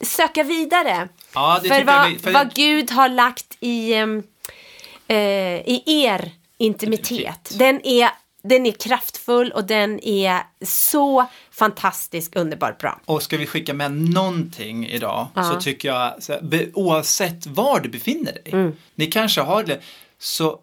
söka 0.00 0.42
vidare. 0.42 1.08
Ja, 1.34 1.60
för 1.68 1.84
vad, 1.84 2.10
vi- 2.10 2.18
för- 2.18 2.32
vad 2.32 2.54
Gud 2.54 2.90
har 2.90 3.08
lagt 3.08 3.56
i, 3.60 3.94
ehm, 3.94 4.22
eh, 5.08 5.16
i 5.68 5.82
er. 5.86 6.30
Intimitet. 6.58 7.52
Den 7.58 7.86
är, 7.86 8.10
den 8.44 8.66
är 8.66 8.72
kraftfull 8.72 9.50
och 9.52 9.64
den 9.64 10.00
är 10.04 10.40
så 10.64 11.26
fantastisk, 11.50 12.36
underbart 12.36 12.78
bra. 12.78 13.00
Och 13.04 13.22
ska 13.22 13.36
vi 13.36 13.46
skicka 13.46 13.74
med 13.74 13.92
någonting 13.92 14.86
idag 14.86 15.26
Ja. 15.34 15.42
så 15.54 15.60
tycker 15.60 15.88
jag, 15.88 16.22
så 16.22 16.38
be, 16.42 16.66
oavsett 16.74 17.46
var 17.46 17.80
du 17.80 17.88
befinner 17.88 18.32
dig, 18.32 18.42
Mm. 18.52 18.72
ni 18.94 19.06
kanske 19.06 19.40
har 19.40 19.62
det, 19.64 19.80
så 20.18 20.58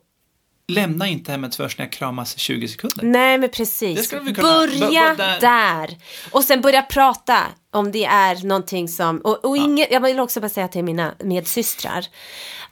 lämna 0.68 1.08
inte 1.08 1.32
hemmet 1.32 1.56
först 1.56 1.78
när 1.78 1.86
jag 1.86 1.92
kramas 1.92 2.36
i 2.36 2.40
20 2.40 2.68
sekunder. 2.68 3.04
Nej 3.04 3.38
men 3.38 3.50
precis. 3.50 3.98
Det 3.98 4.04
skulle 4.04 4.22
vi 4.22 4.34
kunna- 4.34 4.48
Börja 4.48 4.90
bör- 4.90 5.16
bör- 5.18 5.40
där. 5.42 5.98
Och 6.32 6.44
sen 6.44 6.62
börja 6.62 6.82
prata 6.82 7.40
om 7.72 7.92
det 7.92 8.06
är 8.06 8.46
någonting 8.46 8.88
som, 8.88 9.18
och, 9.20 9.46
och 9.46 9.58
inget, 9.58 9.92
jag 9.92 10.02
vill 10.02 10.20
också 10.20 10.40
bara 10.42 10.50
säga 10.50 10.68
till 10.68 10.84
mina 10.84 11.14
medsystrar, 11.24 12.06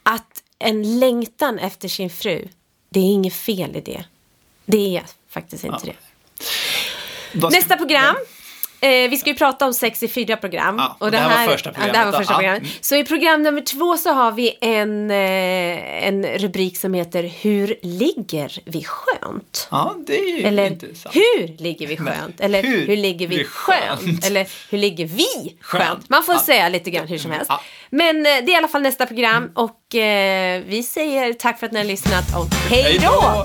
att 0.03 0.43
en 0.59 0.99
längtan 0.99 1.59
efter 1.59 1.87
sin 1.87 2.09
fru, 2.09 2.47
det 2.89 2.99
är 2.99 3.03
inget 3.03 3.33
fel 3.33 3.75
i 3.75 3.81
det. 3.81 4.03
Det 4.71 4.97
är 4.97 5.03
faktiskt 5.33 5.63
inte 5.63 5.77
Ja. 5.83 5.93
det. 7.33 7.39
Ska- 7.39 7.49
Nästa 7.49 7.77
program. 7.77 8.15
Eh, 8.81 9.09
vi 9.09 9.17
ska 9.17 9.29
ju 9.29 9.35
prata 9.35 9.65
om 9.65 9.73
sex 9.73 10.03
i 10.03 10.07
fyra 10.07 10.37
program. 10.37 10.75
Ja, 10.77 10.95
och 10.99 11.11
det 11.11 11.17
här 11.17 11.29
det 11.29 11.35
här 11.35 11.47
var 11.47 11.57
programmet 11.57 12.15
första 12.15 12.21
då. 12.23 12.33
Ja. 12.33 12.35
programmet. 12.35 12.61
Mm. 12.61 12.71
Så 12.81 12.95
i 12.95 13.03
program 13.03 13.43
nummer 13.43 13.61
två 13.61 13.97
så 13.97 14.13
har 14.13 14.31
vi 14.31 14.57
en, 14.61 15.11
eh, 15.11 16.07
en 16.07 16.25
rubrik 16.25 16.77
som 16.77 16.93
heter 16.93 17.23
Hur 17.41 17.75
ligger 17.81 18.51
vi 18.65 18.83
skönt? 18.83 19.67
Ja, 19.71 19.95
det 20.07 20.19
är 20.19 20.37
ju 20.37 20.43
Eller 20.43 20.65
intressant. 20.67 21.15
hur 21.15 21.57
ligger 21.63 21.87
vi 21.87 21.97
skönt? 21.97 22.39
Eller 22.41 22.63
hur, 22.63 22.87
hur 22.87 22.97
ligger 22.97 23.27
vi 23.27 23.43
skönt? 23.43 24.01
skönt? 24.01 24.25
Eller 24.25 24.47
hur 24.69 24.77
ligger 24.77 25.05
vi 25.05 25.57
skönt? 25.61 25.83
Skönt. 25.83 26.09
Man 26.09 26.23
får 26.23 26.35
säga 26.35 26.69
lite 26.69 26.89
grann 26.91 27.07
hur 27.07 27.17
som 27.17 27.31
helst. 27.31 27.45
Ja. 27.49 27.61
Men 27.89 28.17
eh, 28.17 28.23
det 28.23 28.29
är 28.29 28.49
i 28.49 28.55
alla 28.55 28.67
fall 28.67 28.81
nästa 28.81 29.05
program 29.05 29.51
och 29.55 29.95
eh, 29.95 30.61
vi 30.67 30.83
säger 30.83 31.33
tack 31.33 31.59
för 31.59 31.65
att 31.65 31.71
ni 31.71 31.79
har 31.79 31.85
lyssnat 31.85 32.35
och 32.37 32.47
hej 32.69 32.81
Hej 32.83 32.99
då! 32.99 33.11
då! 33.11 33.43